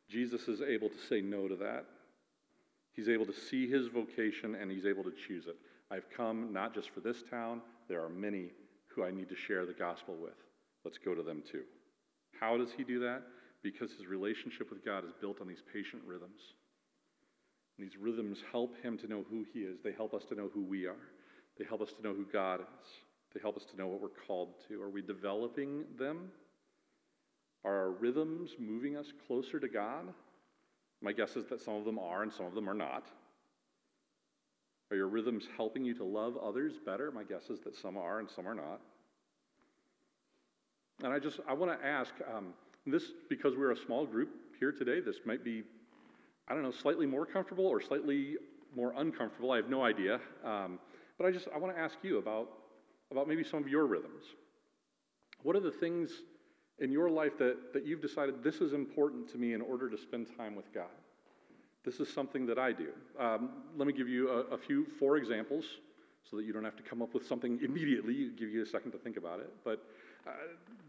Jesus 0.08 0.48
is 0.48 0.60
able 0.60 0.88
to 0.88 0.98
say 1.08 1.20
no 1.20 1.48
to 1.48 1.56
that. 1.56 1.84
He's 2.92 3.08
able 3.08 3.26
to 3.26 3.34
see 3.34 3.68
his 3.68 3.88
vocation 3.88 4.54
and 4.54 4.70
he's 4.70 4.86
able 4.86 5.04
to 5.04 5.12
choose 5.26 5.46
it. 5.46 5.56
I've 5.90 6.08
come 6.10 6.52
not 6.52 6.74
just 6.74 6.90
for 6.90 7.00
this 7.00 7.22
town, 7.30 7.60
there 7.88 8.02
are 8.02 8.08
many 8.08 8.50
who 8.88 9.04
I 9.04 9.10
need 9.10 9.28
to 9.28 9.36
share 9.36 9.66
the 9.66 9.72
gospel 9.72 10.16
with. 10.20 10.36
Let's 10.84 10.98
go 10.98 11.14
to 11.14 11.22
them 11.22 11.42
too. 11.50 11.62
How 12.40 12.56
does 12.56 12.70
he 12.76 12.84
do 12.84 13.00
that? 13.00 13.22
Because 13.62 13.90
his 13.92 14.06
relationship 14.06 14.70
with 14.70 14.84
God 14.84 15.04
is 15.04 15.12
built 15.20 15.40
on 15.40 15.48
these 15.48 15.62
patient 15.72 16.02
rhythms. 16.06 16.40
And 17.76 17.86
these 17.86 17.98
rhythms 17.98 18.38
help 18.50 18.80
him 18.82 18.96
to 18.98 19.08
know 19.08 19.24
who 19.28 19.44
he 19.52 19.60
is. 19.60 19.78
They 19.82 19.92
help 19.92 20.14
us 20.14 20.24
to 20.30 20.34
know 20.34 20.50
who 20.54 20.62
we 20.62 20.86
are. 20.86 20.96
They 21.58 21.64
help 21.64 21.82
us 21.82 21.92
to 21.92 22.02
know 22.02 22.14
who 22.14 22.24
God 22.32 22.60
is. 22.60 22.88
They 23.34 23.40
help 23.40 23.56
us 23.56 23.64
to 23.70 23.76
know 23.76 23.88
what 23.88 24.00
we're 24.00 24.08
called 24.26 24.54
to. 24.68 24.80
Are 24.80 24.88
we 24.88 25.02
developing 25.02 25.84
them? 25.98 26.30
Are 27.66 27.76
our 27.76 27.90
rhythms 27.90 28.52
moving 28.60 28.96
us 28.96 29.12
closer 29.26 29.58
to 29.58 29.68
God? 29.68 30.04
My 31.02 31.12
guess 31.12 31.36
is 31.36 31.46
that 31.46 31.60
some 31.60 31.74
of 31.74 31.84
them 31.84 31.98
are 31.98 32.22
and 32.22 32.32
some 32.32 32.46
of 32.46 32.54
them 32.54 32.70
are 32.70 32.74
not. 32.74 33.04
Are 34.90 34.96
your 34.96 35.08
rhythms 35.08 35.48
helping 35.56 35.84
you 35.84 35.92
to 35.94 36.04
love 36.04 36.36
others 36.36 36.74
better? 36.84 37.10
My 37.10 37.24
guess 37.24 37.50
is 37.50 37.60
that 37.64 37.76
some 37.76 37.96
are 37.96 38.20
and 38.20 38.30
some 38.30 38.46
are 38.46 38.54
not. 38.54 38.80
And 41.02 41.12
I 41.12 41.18
just 41.18 41.40
I 41.48 41.54
want 41.54 41.78
to 41.78 41.86
ask 41.86 42.14
um, 42.32 42.54
this 42.86 43.02
because 43.28 43.54
we're 43.56 43.72
a 43.72 43.76
small 43.76 44.06
group 44.06 44.30
here 44.60 44.70
today. 44.70 45.00
This 45.00 45.16
might 45.26 45.44
be 45.44 45.64
I 46.48 46.54
don't 46.54 46.62
know, 46.62 46.70
slightly 46.70 47.06
more 47.06 47.26
comfortable 47.26 47.66
or 47.66 47.80
slightly 47.80 48.36
more 48.76 48.94
uncomfortable. 48.96 49.50
I 49.50 49.56
have 49.56 49.68
no 49.68 49.82
idea. 49.82 50.20
Um, 50.44 50.78
but 51.18 51.26
I 51.26 51.32
just 51.32 51.48
I 51.52 51.58
want 51.58 51.74
to 51.74 51.80
ask 51.80 51.96
you 52.02 52.18
about, 52.18 52.48
about 53.10 53.26
maybe 53.26 53.42
some 53.42 53.60
of 53.60 53.68
your 53.68 53.86
rhythms. 53.86 54.22
What 55.42 55.56
are 55.56 55.60
the 55.60 55.72
things 55.72 56.10
in 56.78 56.92
your 56.92 57.08
life 57.08 57.38
that, 57.38 57.72
that 57.72 57.86
you've 57.86 58.02
decided 58.02 58.42
this 58.42 58.56
is 58.56 58.72
important 58.72 59.28
to 59.30 59.38
me 59.38 59.54
in 59.54 59.60
order 59.60 59.88
to 59.88 59.96
spend 59.96 60.26
time 60.36 60.54
with 60.54 60.72
God? 60.72 60.84
This 61.84 62.00
is 62.00 62.12
something 62.12 62.46
that 62.46 62.58
I 62.58 62.72
do. 62.72 62.88
Um, 63.18 63.50
let 63.76 63.86
me 63.86 63.92
give 63.92 64.08
you 64.08 64.28
a, 64.28 64.54
a, 64.54 64.58
few, 64.58 64.86
four 64.98 65.16
examples 65.16 65.64
so 66.28 66.36
that 66.36 66.44
you 66.44 66.52
don't 66.52 66.64
have 66.64 66.76
to 66.76 66.82
come 66.82 67.00
up 67.00 67.14
with 67.14 67.26
something 67.26 67.60
immediately, 67.64 68.30
give 68.36 68.50
you 68.50 68.62
a 68.62 68.66
second 68.66 68.90
to 68.92 68.98
think 68.98 69.16
about 69.16 69.40
it. 69.40 69.52
But 69.64 69.84
uh, 70.26 70.30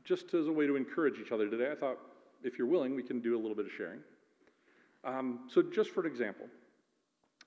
just 0.04 0.34
as 0.34 0.48
a 0.48 0.52
way 0.52 0.66
to 0.66 0.76
encourage 0.76 1.20
each 1.20 1.32
other 1.32 1.50
today, 1.50 1.72
I 1.72 1.76
thought 1.76 1.98
if 2.44 2.58
you're 2.58 2.68
willing, 2.68 2.96
we 2.96 3.04
can 3.04 3.20
do 3.20 3.36
a 3.36 3.40
little 3.40 3.56
bit 3.56 3.66
of 3.66 3.72
sharing. 3.72 4.00
Um, 5.04 5.42
so, 5.48 5.62
just 5.62 5.92
for 5.92 6.02
an 6.02 6.08
example, 6.08 6.48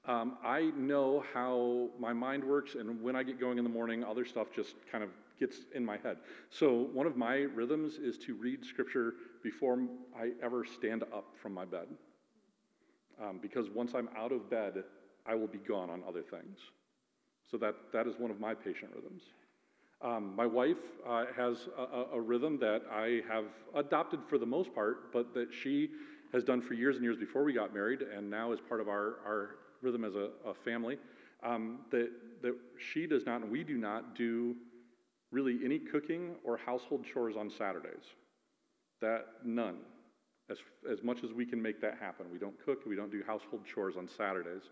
um, 0.07 0.38
I 0.42 0.70
know 0.76 1.24
how 1.35 1.88
my 1.98 2.12
mind 2.12 2.42
works, 2.42 2.74
and 2.74 3.03
when 3.03 3.16
I 3.16 3.22
get 3.22 3.38
going 3.38 3.59
in 3.59 3.64
the 3.64 3.70
morning, 3.70 4.03
other 4.03 4.24
stuff 4.24 4.48
just 4.55 4.74
kind 4.90 5.05
of 5.05 5.11
gets 5.40 5.57
in 5.74 5.85
my 5.85 5.96
head. 5.96 6.18
So, 6.50 6.88
one 6.92 7.07
of 7.07 7.16
my 7.16 7.38
rhythms 7.38 7.94
is 7.94 8.18
to 8.18 8.35
read 8.35 8.64
scripture 8.64 9.14
before 9.42 9.81
I 10.16 10.33
ever 10.42 10.64
stand 10.64 11.03
up 11.03 11.35
from 11.42 11.55
my 11.55 11.64
bed. 11.64 11.88
Um, 13.20 13.38
because 13.42 13.70
once 13.70 13.94
I'm 13.94 14.09
out 14.16 14.31
of 14.31 14.48
bed, 14.48 14.85
I 15.26 15.35
will 15.35 15.48
be 15.48 15.59
gone 15.59 15.90
on 15.90 16.03
other 16.07 16.22
things. 16.22 16.59
So, 17.50 17.57
that, 17.57 17.74
that 17.92 18.07
is 18.07 18.18
one 18.18 18.31
of 18.31 18.38
my 18.38 18.55
patient 18.55 18.92
rhythms. 18.94 19.22
Um, 20.03 20.35
my 20.37 20.46
wife 20.46 20.79
uh, 21.07 21.24
has 21.37 21.68
a, 21.76 22.16
a, 22.16 22.20
rhythm 22.20 22.59
that 22.61 22.83
I 22.90 23.20
have 23.29 23.44
adopted 23.74 24.20
for 24.29 24.38
the 24.38 24.46
most 24.46 24.74
part, 24.74 25.12
but 25.12 25.35
that 25.35 25.48
she 25.53 25.90
has 26.33 26.42
done 26.42 26.62
for 26.62 26.72
years 26.72 26.96
and 26.96 27.05
years 27.05 27.18
before 27.18 27.44
we 27.44 27.53
got 27.53 27.74
married, 27.74 28.00
and 28.00 28.31
now 28.31 28.53
is 28.53 28.61
part 28.66 28.81
of 28.81 28.88
our, 28.88 29.16
our 29.26 29.57
rhythm 29.83 30.05
as 30.05 30.14
a, 30.14 30.31
a 30.46 30.55
family, 30.55 30.96
um, 31.42 31.81
that, 31.90 32.11
that 32.40 32.55
she 32.79 33.07
does 33.07 33.26
not 33.26 33.42
and 33.42 33.50
we 33.50 33.62
do 33.62 33.76
not 33.76 34.14
do 34.14 34.57
really 35.31 35.59
any 35.64 35.79
cooking 35.79 36.37
or 36.45 36.57
household 36.57 37.05
chores 37.12 37.37
on 37.37 37.51
Saturdays. 37.51 38.05
That 39.01 39.27
none. 39.45 39.79
As, 40.51 40.59
as 40.90 41.03
much 41.03 41.23
as 41.23 41.33
we 41.33 41.47
can 41.47 41.62
make 41.62 41.81
that 41.81 41.99
happen. 42.01 42.27
We 42.33 42.38
don't 42.38 42.57
cook, 42.64 42.81
we 42.87 42.97
don't 42.97 43.12
do 43.12 43.23
household 43.27 43.62
chores 43.73 43.95
on 43.97 44.09
Saturdays. 44.16 44.62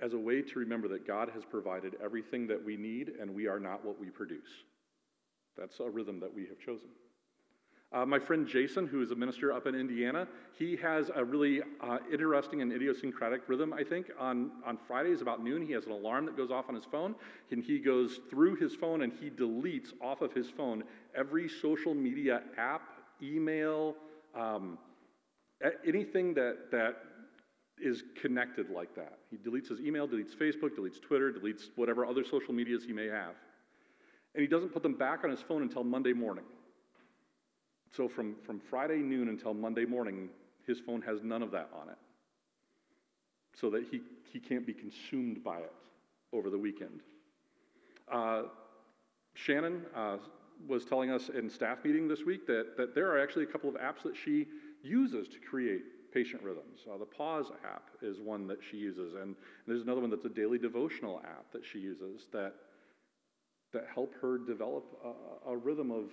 As 0.00 0.12
a 0.12 0.18
way 0.18 0.42
to 0.42 0.58
remember 0.58 0.88
that 0.88 1.06
God 1.06 1.30
has 1.34 1.42
provided 1.44 1.96
everything 2.02 2.46
that 2.46 2.64
we 2.64 2.76
need 2.76 3.12
and 3.20 3.34
we 3.34 3.46
are 3.46 3.58
not 3.58 3.84
what 3.84 3.98
we 3.98 4.08
produce. 4.08 4.64
That's 5.56 5.80
a 5.80 5.90
rhythm 5.90 6.20
that 6.20 6.32
we 6.32 6.46
have 6.46 6.58
chosen. 6.60 6.88
Uh, 7.92 8.04
my 8.04 8.18
friend 8.18 8.48
Jason, 8.48 8.86
who 8.86 9.00
is 9.00 9.12
a 9.12 9.14
minister 9.14 9.52
up 9.52 9.66
in 9.66 9.74
Indiana, 9.74 10.26
he 10.58 10.76
has 10.76 11.10
a 11.14 11.24
really 11.24 11.62
uh, 11.80 11.98
interesting 12.12 12.60
and 12.60 12.72
idiosyncratic 12.72 13.42
rhythm, 13.48 13.72
I 13.72 13.84
think. 13.84 14.10
On, 14.18 14.50
on 14.66 14.76
Fridays 14.88 15.22
about 15.22 15.42
noon, 15.42 15.64
he 15.64 15.72
has 15.72 15.86
an 15.86 15.92
alarm 15.92 16.26
that 16.26 16.36
goes 16.36 16.50
off 16.50 16.64
on 16.68 16.74
his 16.74 16.84
phone, 16.84 17.14
and 17.52 17.62
he 17.62 17.78
goes 17.78 18.18
through 18.28 18.56
his 18.56 18.74
phone 18.74 19.02
and 19.02 19.12
he 19.12 19.30
deletes 19.30 19.90
off 20.02 20.20
of 20.20 20.32
his 20.32 20.50
phone 20.50 20.82
every 21.16 21.48
social 21.48 21.94
media 21.94 22.42
app, 22.58 22.82
email, 23.22 23.94
um, 24.34 24.78
anything 25.86 26.34
that, 26.34 26.70
that 26.72 26.96
is 27.78 28.02
connected 28.20 28.68
like 28.68 28.94
that. 28.96 29.18
He 29.30 29.36
deletes 29.36 29.68
his 29.68 29.80
email, 29.80 30.08
deletes 30.08 30.34
Facebook, 30.36 30.76
deletes 30.76 31.00
Twitter, 31.00 31.32
deletes 31.32 31.68
whatever 31.76 32.04
other 32.04 32.24
social 32.24 32.52
medias 32.52 32.84
he 32.84 32.92
may 32.92 33.06
have. 33.06 33.34
And 34.34 34.42
he 34.42 34.48
doesn't 34.48 34.70
put 34.70 34.82
them 34.82 34.94
back 34.94 35.24
on 35.24 35.30
his 35.30 35.40
phone 35.40 35.62
until 35.62 35.84
Monday 35.84 36.12
morning. 36.12 36.44
So 37.94 38.08
from, 38.08 38.36
from 38.44 38.60
Friday 38.60 38.98
noon 38.98 39.28
until 39.28 39.54
Monday 39.54 39.84
morning, 39.84 40.28
his 40.66 40.80
phone 40.80 41.02
has 41.02 41.22
none 41.22 41.42
of 41.42 41.50
that 41.52 41.70
on 41.80 41.88
it. 41.88 41.98
So 43.54 43.70
that 43.70 43.84
he, 43.90 44.00
he 44.32 44.38
can't 44.38 44.66
be 44.66 44.74
consumed 44.74 45.42
by 45.42 45.58
it 45.58 45.72
over 46.32 46.50
the 46.50 46.58
weekend. 46.58 47.00
Uh, 48.10 48.42
Shannon 49.34 49.82
uh, 49.94 50.18
was 50.66 50.84
telling 50.84 51.10
us 51.10 51.28
in 51.28 51.48
staff 51.48 51.78
meeting 51.84 52.08
this 52.08 52.24
week 52.24 52.46
that, 52.46 52.76
that 52.76 52.94
there 52.94 53.10
are 53.10 53.22
actually 53.22 53.44
a 53.44 53.48
couple 53.48 53.68
of 53.68 53.76
apps 53.76 54.02
that 54.02 54.14
she 54.16 54.46
uses 54.82 55.28
to 55.28 55.38
create 55.38 56.12
patient 56.12 56.42
rhythms. 56.42 56.80
Uh, 56.92 56.96
the 56.96 57.04
Pause 57.04 57.52
app 57.64 57.90
is 58.00 58.20
one 58.20 58.46
that 58.46 58.58
she 58.70 58.76
uses, 58.76 59.14
and, 59.14 59.22
and 59.22 59.36
there's 59.66 59.82
another 59.82 60.00
one 60.00 60.10
that's 60.10 60.24
a 60.24 60.30
daily 60.30 60.58
devotional 60.58 61.20
app 61.24 61.50
that 61.52 61.62
she 61.70 61.78
uses 61.78 62.26
that, 62.32 62.54
that 63.72 63.86
help 63.92 64.14
her 64.20 64.38
develop 64.38 64.84
a, 65.04 65.50
a 65.50 65.56
rhythm 65.56 65.90
of 65.90 66.04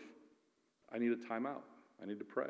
I 0.94 1.00
need 1.00 1.12
a 1.12 1.16
timeout. 1.16 1.62
I 2.02 2.06
need 2.06 2.20
to 2.20 2.26
pray. 2.26 2.50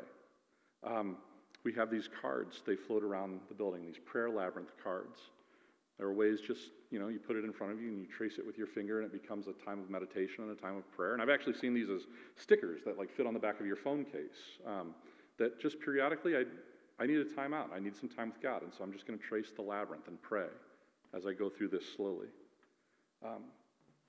Um, 0.84 1.16
we 1.64 1.72
have 1.72 1.90
these 1.90 2.08
cards, 2.20 2.62
they 2.66 2.76
float 2.76 3.02
around 3.02 3.40
the 3.48 3.54
building, 3.54 3.86
these 3.86 3.98
prayer 4.04 4.28
labyrinth 4.28 4.72
cards. 4.82 5.18
There 5.98 6.06
are 6.06 6.12
ways 6.12 6.40
just, 6.40 6.70
you 6.90 6.98
know, 6.98 7.08
you 7.08 7.18
put 7.18 7.36
it 7.36 7.44
in 7.44 7.52
front 7.52 7.72
of 7.72 7.80
you 7.80 7.88
and 7.88 8.00
you 8.00 8.06
trace 8.06 8.38
it 8.38 8.46
with 8.46 8.58
your 8.58 8.66
finger 8.66 9.00
and 9.00 9.06
it 9.06 9.22
becomes 9.22 9.46
a 9.46 9.52
time 9.64 9.78
of 9.78 9.88
meditation 9.88 10.44
and 10.44 10.50
a 10.50 10.60
time 10.60 10.76
of 10.76 10.90
prayer. 10.92 11.12
And 11.12 11.22
I've 11.22 11.30
actually 11.30 11.54
seen 11.54 11.72
these 11.72 11.88
as 11.88 12.02
stickers 12.36 12.80
that 12.84 12.98
like 12.98 13.10
fit 13.10 13.26
on 13.26 13.32
the 13.32 13.40
back 13.40 13.60
of 13.60 13.66
your 13.66 13.76
phone 13.76 14.04
case. 14.04 14.58
Um, 14.66 14.94
that 15.38 15.60
just 15.60 15.80
periodically, 15.80 16.36
I, 16.36 16.42
I 17.00 17.06
need 17.06 17.18
a 17.18 17.24
time 17.24 17.54
out. 17.54 17.70
I 17.74 17.78
need 17.78 17.96
some 17.96 18.08
time 18.08 18.30
with 18.30 18.42
God. 18.42 18.62
And 18.62 18.72
so 18.76 18.82
I'm 18.82 18.92
just 18.92 19.06
going 19.06 19.18
to 19.18 19.24
trace 19.24 19.52
the 19.54 19.62
labyrinth 19.62 20.08
and 20.08 20.20
pray 20.20 20.46
as 21.16 21.26
I 21.26 21.32
go 21.32 21.48
through 21.48 21.68
this 21.68 21.84
slowly. 21.96 22.28
Um, 23.24 23.44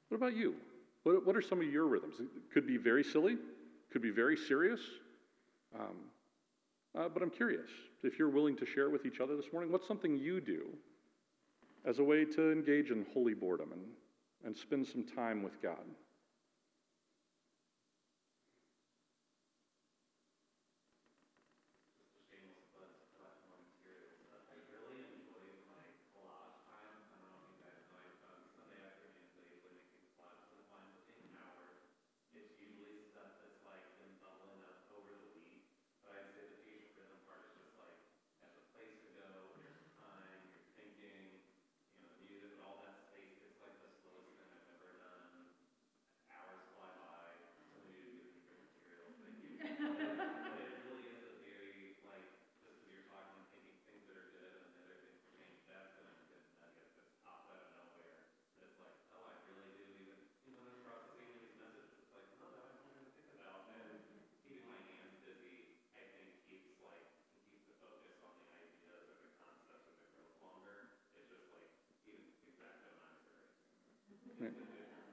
what 0.09 0.17
about 0.17 0.35
you? 0.35 0.55
What, 1.03 1.25
what 1.25 1.35
are 1.35 1.41
some 1.41 1.61
of 1.61 1.67
your 1.67 1.85
rhythms? 1.85 2.15
It 2.19 2.27
could 2.51 2.65
be 2.65 2.77
very 2.77 3.03
silly, 3.03 3.37
could 3.95 4.01
be 4.01 4.11
very 4.11 4.35
serious. 4.35 4.81
Um, 5.73 6.11
Uh, 6.97 7.07
but 7.13 7.23
I'm 7.23 7.29
curious 7.29 7.69
if 8.03 8.19
you're 8.19 8.29
willing 8.29 8.57
to 8.57 8.65
share 8.65 8.89
with 8.89 9.05
each 9.05 9.21
other 9.21 9.37
this 9.37 9.51
morning. 9.53 9.71
What's 9.71 9.87
something 9.87 10.17
you 10.17 10.41
do 10.41 10.63
as 11.85 11.99
a 11.99 12.03
way 12.03 12.25
to 12.25 12.51
engage 12.51 12.91
in 12.91 13.05
holy 13.13 13.33
boredom 13.33 13.71
and, 13.71 13.85
and 14.45 14.55
spend 14.55 14.85
some 14.87 15.03
time 15.03 15.43
with 15.43 15.61
God? 15.61 15.85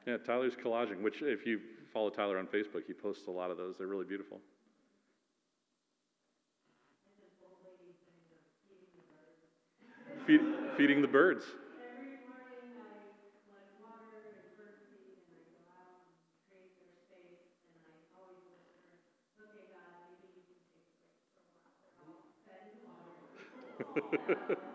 Yeah, 0.07 0.17
Tyler's 0.19 0.55
collaging, 0.57 1.03
which 1.03 1.23
if 1.23 1.47
you 1.47 1.61
follow 1.93 2.11
Tyler 2.11 2.39
on 2.39 2.47
Facebook, 2.47 2.83
he 2.87 2.93
posts 2.93 3.27
a 3.29 3.31
lot 3.31 3.51
of 3.51 3.57
those. 3.57 3.77
They're 3.79 3.87
really 3.87 4.05
beautiful. 4.07 4.41
Feed, 10.27 10.41
feeding 10.77 11.03
the 11.03 11.09
birds. 11.09 11.45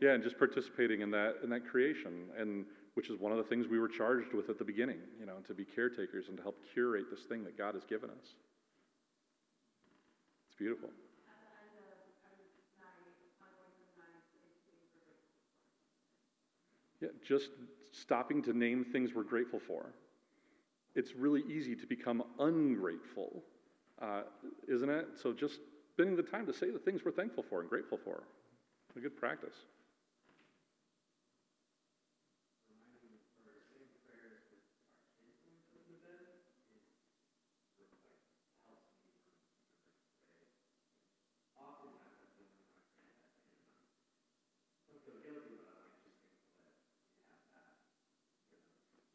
Yeah, 0.00 0.10
and 0.10 0.22
just 0.22 0.38
participating 0.38 1.00
in 1.00 1.10
that 1.12 1.36
in 1.42 1.50
that 1.50 1.66
creation, 1.66 2.26
and 2.36 2.66
which 2.94 3.10
is 3.10 3.18
one 3.18 3.32
of 3.32 3.38
the 3.38 3.44
things 3.44 3.66
we 3.66 3.78
were 3.78 3.88
charged 3.88 4.32
with 4.32 4.50
at 4.50 4.58
the 4.58 4.64
beginning, 4.64 4.98
you 5.18 5.26
know, 5.26 5.36
to 5.46 5.54
be 5.54 5.64
caretakers 5.64 6.28
and 6.28 6.36
to 6.36 6.42
help 6.42 6.56
curate 6.72 7.06
this 7.10 7.24
thing 7.24 7.44
that 7.44 7.56
God 7.56 7.74
has 7.74 7.84
given 7.84 8.10
us. 8.10 8.34
It's 10.48 10.56
beautiful. 10.58 10.90
Yeah, 17.02 17.08
just 17.26 17.50
stopping 17.92 18.42
to 18.44 18.52
name 18.52 18.84
things 18.84 19.10
we're 19.14 19.22
grateful 19.22 19.60
for. 19.60 19.92
It's 20.94 21.14
really 21.14 21.42
easy 21.42 21.76
to 21.76 21.86
become 21.86 22.24
ungrateful, 22.38 23.42
uh, 24.00 24.22
isn't 24.66 24.88
it? 24.88 25.08
So 25.22 25.34
just 25.34 25.60
spending 25.92 26.16
the 26.16 26.22
time 26.22 26.46
to 26.46 26.54
say 26.54 26.70
the 26.70 26.78
things 26.78 27.02
we're 27.04 27.12
thankful 27.12 27.44
for 27.48 27.60
and 27.60 27.68
grateful 27.68 27.98
for. 28.02 28.22
A 28.96 29.00
good 29.00 29.16
practice. 29.18 29.54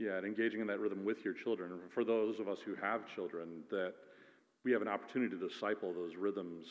Yeah, 0.02 0.18
and 0.18 0.26
engaging 0.26 0.62
in 0.62 0.68
that 0.68 0.80
rhythm 0.80 1.06
with 1.06 1.24
your 1.24 1.36
children. 1.36 1.70
For 1.94 2.04
those 2.04 2.40
of 2.40 2.48
us 2.48 2.58
who 2.66 2.74
have 2.74 3.02
children, 3.14 3.62
that 3.70 3.94
we 4.66 4.72
have 4.72 4.82
an 4.82 4.88
opportunity 4.88 5.38
to 5.38 5.48
disciple 5.48 5.94
those 5.94 6.16
rhythms, 6.16 6.66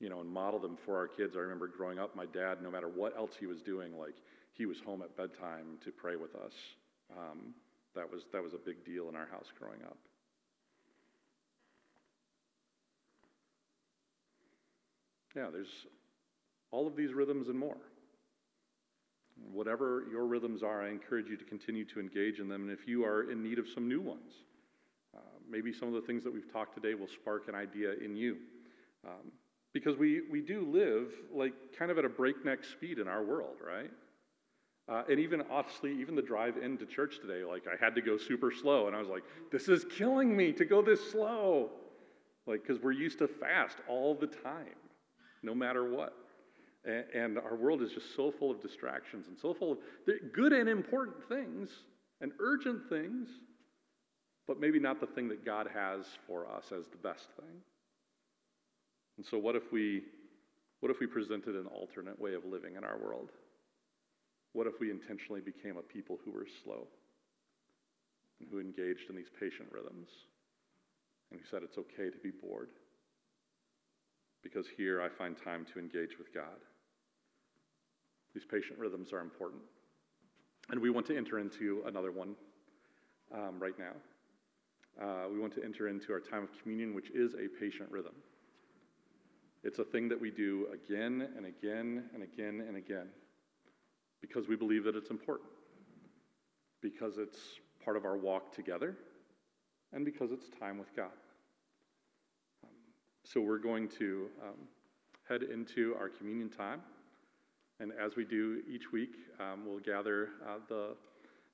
you 0.00 0.08
know, 0.08 0.20
and 0.20 0.28
model 0.28 0.58
them 0.58 0.76
for 0.84 0.96
our 0.96 1.06
kids. 1.06 1.34
I 1.36 1.38
remember 1.38 1.68
growing 1.68 2.00
up, 2.00 2.16
my 2.16 2.26
dad, 2.26 2.58
no 2.60 2.68
matter 2.68 2.88
what 2.88 3.16
else 3.16 3.30
he 3.38 3.46
was 3.46 3.62
doing, 3.62 3.96
like 3.96 4.16
he 4.54 4.66
was 4.66 4.78
home 4.84 5.02
at 5.02 5.16
bedtime 5.16 5.78
to 5.84 5.92
pray 5.92 6.16
with 6.16 6.34
us. 6.34 6.52
Um, 7.16 7.54
that 7.94 8.10
was 8.10 8.22
that 8.32 8.42
was 8.42 8.54
a 8.54 8.58
big 8.58 8.84
deal 8.84 9.08
in 9.08 9.14
our 9.14 9.26
house 9.26 9.46
growing 9.56 9.80
up. 9.84 9.98
Yeah, 15.36 15.46
there's 15.52 15.86
all 16.72 16.88
of 16.88 16.96
these 16.96 17.12
rhythms 17.12 17.46
and 17.46 17.56
more. 17.56 17.76
Whatever 19.52 20.04
your 20.10 20.26
rhythms 20.26 20.62
are, 20.62 20.82
I 20.82 20.90
encourage 20.90 21.28
you 21.28 21.36
to 21.36 21.44
continue 21.44 21.84
to 21.86 22.00
engage 22.00 22.38
in 22.38 22.48
them. 22.48 22.62
And 22.62 22.70
if 22.70 22.86
you 22.86 23.04
are 23.04 23.30
in 23.30 23.42
need 23.42 23.58
of 23.58 23.68
some 23.68 23.88
new 23.88 24.00
ones, 24.00 24.32
uh, 25.14 25.20
maybe 25.50 25.72
some 25.72 25.88
of 25.88 25.94
the 25.94 26.00
things 26.00 26.24
that 26.24 26.32
we've 26.32 26.50
talked 26.52 26.74
today 26.74 26.94
will 26.94 27.08
spark 27.08 27.48
an 27.48 27.54
idea 27.54 27.92
in 28.04 28.16
you. 28.16 28.36
Um, 29.04 29.32
because 29.72 29.96
we, 29.96 30.22
we 30.30 30.40
do 30.40 30.66
live 30.70 31.12
like 31.32 31.54
kind 31.78 31.90
of 31.90 31.98
at 31.98 32.04
a 32.04 32.08
breakneck 32.08 32.64
speed 32.64 32.98
in 32.98 33.08
our 33.08 33.22
world, 33.22 33.56
right? 33.66 33.90
Uh, 34.88 35.02
and 35.08 35.18
even 35.18 35.42
honestly, 35.50 35.92
even 36.00 36.14
the 36.14 36.22
drive 36.22 36.56
into 36.56 36.84
church 36.84 37.20
today, 37.20 37.44
like 37.44 37.64
I 37.66 37.82
had 37.82 37.94
to 37.94 38.02
go 38.02 38.18
super 38.18 38.50
slow, 38.50 38.86
and 38.88 38.96
I 38.96 38.98
was 38.98 39.08
like, 39.08 39.22
this 39.50 39.68
is 39.68 39.84
killing 39.96 40.36
me 40.36 40.52
to 40.52 40.64
go 40.64 40.82
this 40.82 41.10
slow. 41.10 41.70
Like, 42.46 42.62
because 42.66 42.82
we're 42.82 42.92
used 42.92 43.18
to 43.18 43.28
fast 43.28 43.78
all 43.88 44.14
the 44.14 44.26
time, 44.26 44.74
no 45.42 45.54
matter 45.54 45.88
what. 45.88 46.12
And 46.84 47.38
our 47.38 47.54
world 47.54 47.80
is 47.82 47.92
just 47.92 48.16
so 48.16 48.32
full 48.32 48.50
of 48.50 48.60
distractions 48.60 49.28
and 49.28 49.38
so 49.38 49.54
full 49.54 49.72
of 49.72 49.78
good 50.32 50.52
and 50.52 50.68
important 50.68 51.16
things 51.28 51.70
and 52.20 52.32
urgent 52.40 52.88
things, 52.88 53.28
but 54.48 54.58
maybe 54.58 54.80
not 54.80 55.00
the 55.00 55.06
thing 55.06 55.28
that 55.28 55.44
God 55.44 55.68
has 55.72 56.06
for 56.26 56.48
us 56.50 56.72
as 56.76 56.86
the 56.88 56.96
best 56.96 57.28
thing. 57.36 57.60
And 59.16 59.26
so, 59.26 59.38
what 59.38 59.54
if 59.54 59.70
we, 59.70 60.02
what 60.80 60.90
if 60.90 60.98
we 60.98 61.06
presented 61.06 61.54
an 61.54 61.66
alternate 61.66 62.20
way 62.20 62.34
of 62.34 62.44
living 62.44 62.76
in 62.76 62.82
our 62.82 62.98
world? 62.98 63.30
What 64.52 64.66
if 64.66 64.74
we 64.80 64.90
intentionally 64.90 65.40
became 65.40 65.76
a 65.76 65.82
people 65.82 66.18
who 66.24 66.32
were 66.32 66.46
slow 66.64 66.86
and 68.40 68.48
who 68.50 68.58
engaged 68.58 69.08
in 69.08 69.16
these 69.16 69.30
patient 69.38 69.68
rhythms 69.70 70.08
and 71.30 71.40
who 71.40 71.46
said 71.50 71.62
it's 71.62 71.78
okay 71.78 72.10
to 72.10 72.18
be 72.22 72.30
bored? 72.30 72.70
Because 74.42 74.66
here 74.76 75.00
I 75.00 75.08
find 75.08 75.36
time 75.42 75.64
to 75.72 75.78
engage 75.78 76.18
with 76.18 76.34
God. 76.34 76.58
These 78.34 78.44
patient 78.44 78.78
rhythms 78.78 79.12
are 79.12 79.20
important. 79.20 79.62
And 80.70 80.80
we 80.80 80.90
want 80.90 81.06
to 81.06 81.16
enter 81.16 81.38
into 81.38 81.82
another 81.86 82.12
one 82.12 82.34
um, 83.34 83.58
right 83.58 83.78
now. 83.78 83.92
Uh, 85.00 85.28
we 85.30 85.38
want 85.38 85.54
to 85.54 85.64
enter 85.64 85.88
into 85.88 86.12
our 86.12 86.20
time 86.20 86.42
of 86.42 86.50
communion, 86.62 86.94
which 86.94 87.10
is 87.10 87.34
a 87.34 87.48
patient 87.60 87.90
rhythm. 87.90 88.14
It's 89.64 89.78
a 89.78 89.84
thing 89.84 90.08
that 90.08 90.20
we 90.20 90.30
do 90.30 90.66
again 90.72 91.28
and 91.36 91.46
again 91.46 92.04
and 92.14 92.22
again 92.22 92.64
and 92.66 92.76
again 92.76 93.08
because 94.20 94.48
we 94.48 94.56
believe 94.56 94.84
that 94.84 94.96
it's 94.96 95.10
important, 95.10 95.50
because 96.80 97.18
it's 97.18 97.38
part 97.84 97.96
of 97.96 98.04
our 98.04 98.16
walk 98.16 98.54
together, 98.54 98.96
and 99.92 100.04
because 100.04 100.30
it's 100.30 100.48
time 100.58 100.78
with 100.78 100.94
God. 100.96 101.10
Um, 102.64 102.70
so 103.24 103.40
we're 103.40 103.58
going 103.58 103.88
to 103.98 104.28
um, 104.42 104.68
head 105.28 105.42
into 105.42 105.94
our 105.98 106.08
communion 106.08 106.48
time. 106.48 106.80
And 107.80 107.92
as 108.00 108.16
we 108.16 108.24
do 108.24 108.62
each 108.70 108.92
week, 108.92 109.14
um, 109.40 109.66
we'll 109.66 109.80
gather 109.80 110.30
uh, 110.46 110.58
the, 110.68 110.94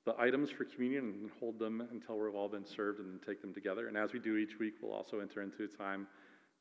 the 0.05 0.19
items 0.21 0.51
for 0.51 0.65
communion 0.65 1.05
and 1.21 1.31
hold 1.41 1.59
them 1.59 1.87
until 1.91 2.19
we've 2.19 2.35
all 2.35 2.49
been 2.49 2.67
served 2.67 3.01
and 3.01 3.09
then 3.09 3.21
take 3.27 3.41
them 3.41 3.55
together. 3.55 3.89
And 3.89 3.97
as 3.97 4.13
we 4.13 4.19
do 4.19 4.37
each 4.37 4.59
week, 4.59 4.75
we'll 4.83 4.93
also 4.93 5.21
enter 5.21 5.43
into 5.43 5.65
a 5.65 5.69
time 5.69 6.07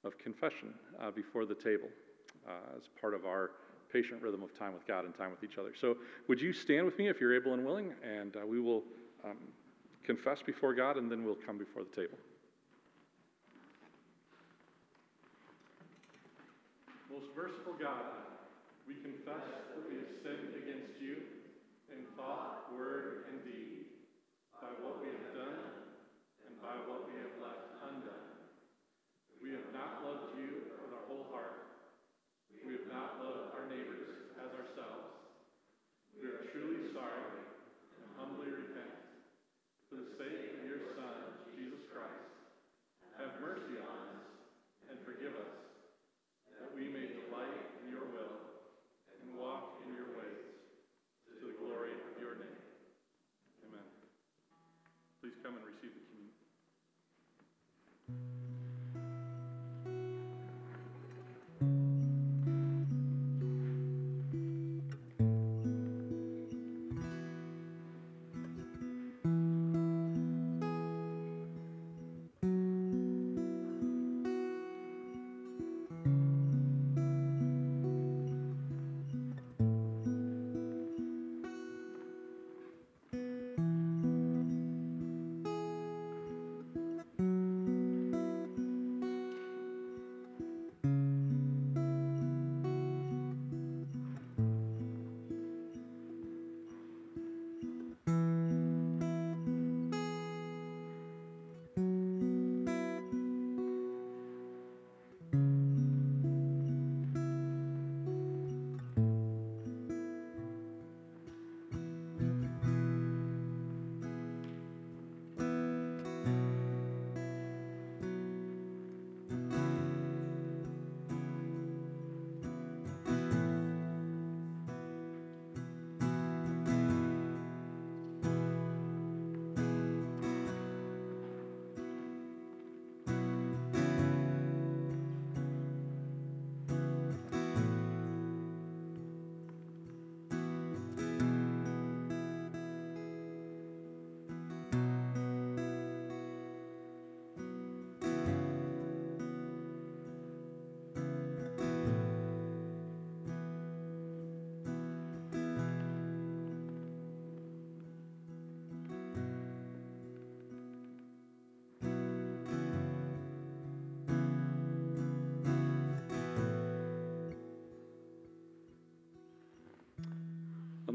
of 0.04 0.17
confession 0.17 0.74
uh, 1.02 1.12
before 1.12 1.46
the 1.46 1.56
table 1.56 1.89
uh, 2.48 2.78
as 2.78 2.84
part 3.00 3.13
of 3.13 3.26
our 3.26 3.52
patient 3.91 4.22
rhythm 4.22 4.43
of 4.43 4.58
time 4.58 4.74
with 4.74 4.86
God 4.86 5.06
and 5.06 5.15
time 5.15 5.32
with 5.32 5.43
each 5.43 5.58
other. 5.58 5.74
So, 5.80 5.98
would 6.28 6.41
you 6.41 6.54
stand 6.54 6.86
with 6.86 6.98
me 6.98 7.08
if 7.08 7.20
you're 7.20 7.36
able 7.36 7.54
and 7.54 7.65
willing? 7.65 7.93
And 8.04 8.36
uh, 8.36 8.46
we 8.46 8.60
will 8.60 8.84
um, 9.24 9.38
confess 10.04 10.41
before 10.41 10.74
God 10.74 10.98
and 10.98 11.12
then 11.12 11.24
we'll 11.24 11.36
come 11.36 11.58
before 11.58 11.84
the 11.84 11.96
table. 11.96 12.17
Most 17.12 17.28
merciful 17.36 17.74
God, 17.80 18.16
we 19.28 19.66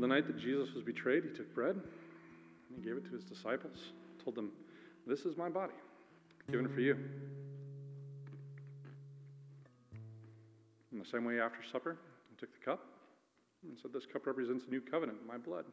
the 0.02 0.08
night 0.08 0.26
that 0.26 0.36
Jesus 0.36 0.74
was 0.74 0.82
betrayed, 0.82 1.22
he 1.22 1.30
took 1.30 1.54
bread 1.54 1.76
and 1.76 2.76
he 2.76 2.82
gave 2.82 2.96
it 2.96 3.04
to 3.04 3.12
his 3.12 3.22
disciples, 3.22 3.92
told 4.22 4.34
them, 4.34 4.50
This 5.06 5.20
is 5.20 5.36
my 5.36 5.48
body, 5.48 5.74
given 6.50 6.68
for 6.68 6.80
you. 6.80 6.98
In 10.90 10.98
the 10.98 11.04
same 11.04 11.24
way, 11.24 11.40
after 11.40 11.58
supper, 11.70 11.96
he 12.28 12.36
took 12.36 12.52
the 12.52 12.64
cup 12.64 12.84
and 13.62 13.78
said, 13.80 13.92
This 13.92 14.04
cup 14.04 14.26
represents 14.26 14.64
a 14.66 14.70
new 14.70 14.80
covenant 14.80 15.18
in 15.22 15.26
my 15.26 15.38
blood. 15.38 15.66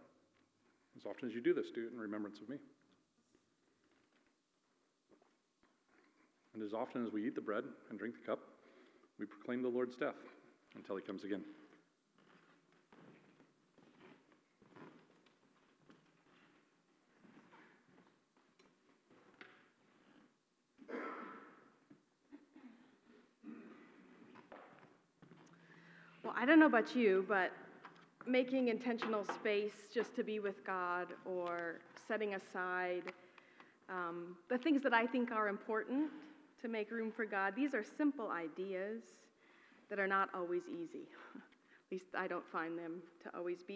As 0.96 1.08
often 1.08 1.28
as 1.28 1.34
you 1.34 1.42
do 1.42 1.54
this, 1.56 1.72
do 1.74 1.88
it 1.88 1.92
in 1.92 2.00
remembrance 2.00 2.40
of 2.40 2.50
me. 2.50 2.58
And 6.54 6.62
as 6.62 6.74
often 6.74 7.04
as 7.04 7.12
we 7.12 7.26
eat 7.26 7.34
the 7.34 7.42
bread 7.42 7.64
and 7.90 7.98
drink 7.98 8.14
the 8.22 8.28
cup, 8.28 8.40
we 9.18 9.26
proclaim 9.26 9.64
the 9.64 9.70
Lord's 9.70 9.96
death 9.96 10.22
until 10.76 10.96
he 10.96 11.02
comes 11.02 11.24
again. 11.24 11.42
I 26.42 26.46
don't 26.46 26.58
know 26.58 26.68
about 26.68 26.96
you, 26.96 27.26
but 27.28 27.52
making 28.26 28.70
intentional 28.70 29.26
space 29.26 29.74
just 29.94 30.16
to 30.16 30.24
be 30.24 30.40
with 30.40 30.66
God 30.66 31.08
or 31.26 31.82
setting 32.08 32.34
aside 32.34 33.04
um, 33.90 34.38
the 34.48 34.58
things 34.58 34.82
that 34.84 34.94
I 34.94 35.06
think 35.06 35.34
are 35.34 35.50
important 35.50 36.10
to 36.62 36.70
make 36.70 36.92
room 36.92 37.12
for 37.12 37.26
God, 37.26 37.56
these 37.58 37.74
are 37.74 37.84
simple 37.84 38.32
ideas 38.32 39.02
that 39.90 40.00
are 40.00 40.08
not 40.08 40.30
always 40.34 40.62
easy. 40.70 41.10
At 41.36 41.92
least 41.92 42.16
I 42.18 42.30
don't 42.30 42.50
find 42.54 42.80
them 42.80 43.02
to 43.24 43.38
always 43.38 43.58
be 43.58 43.66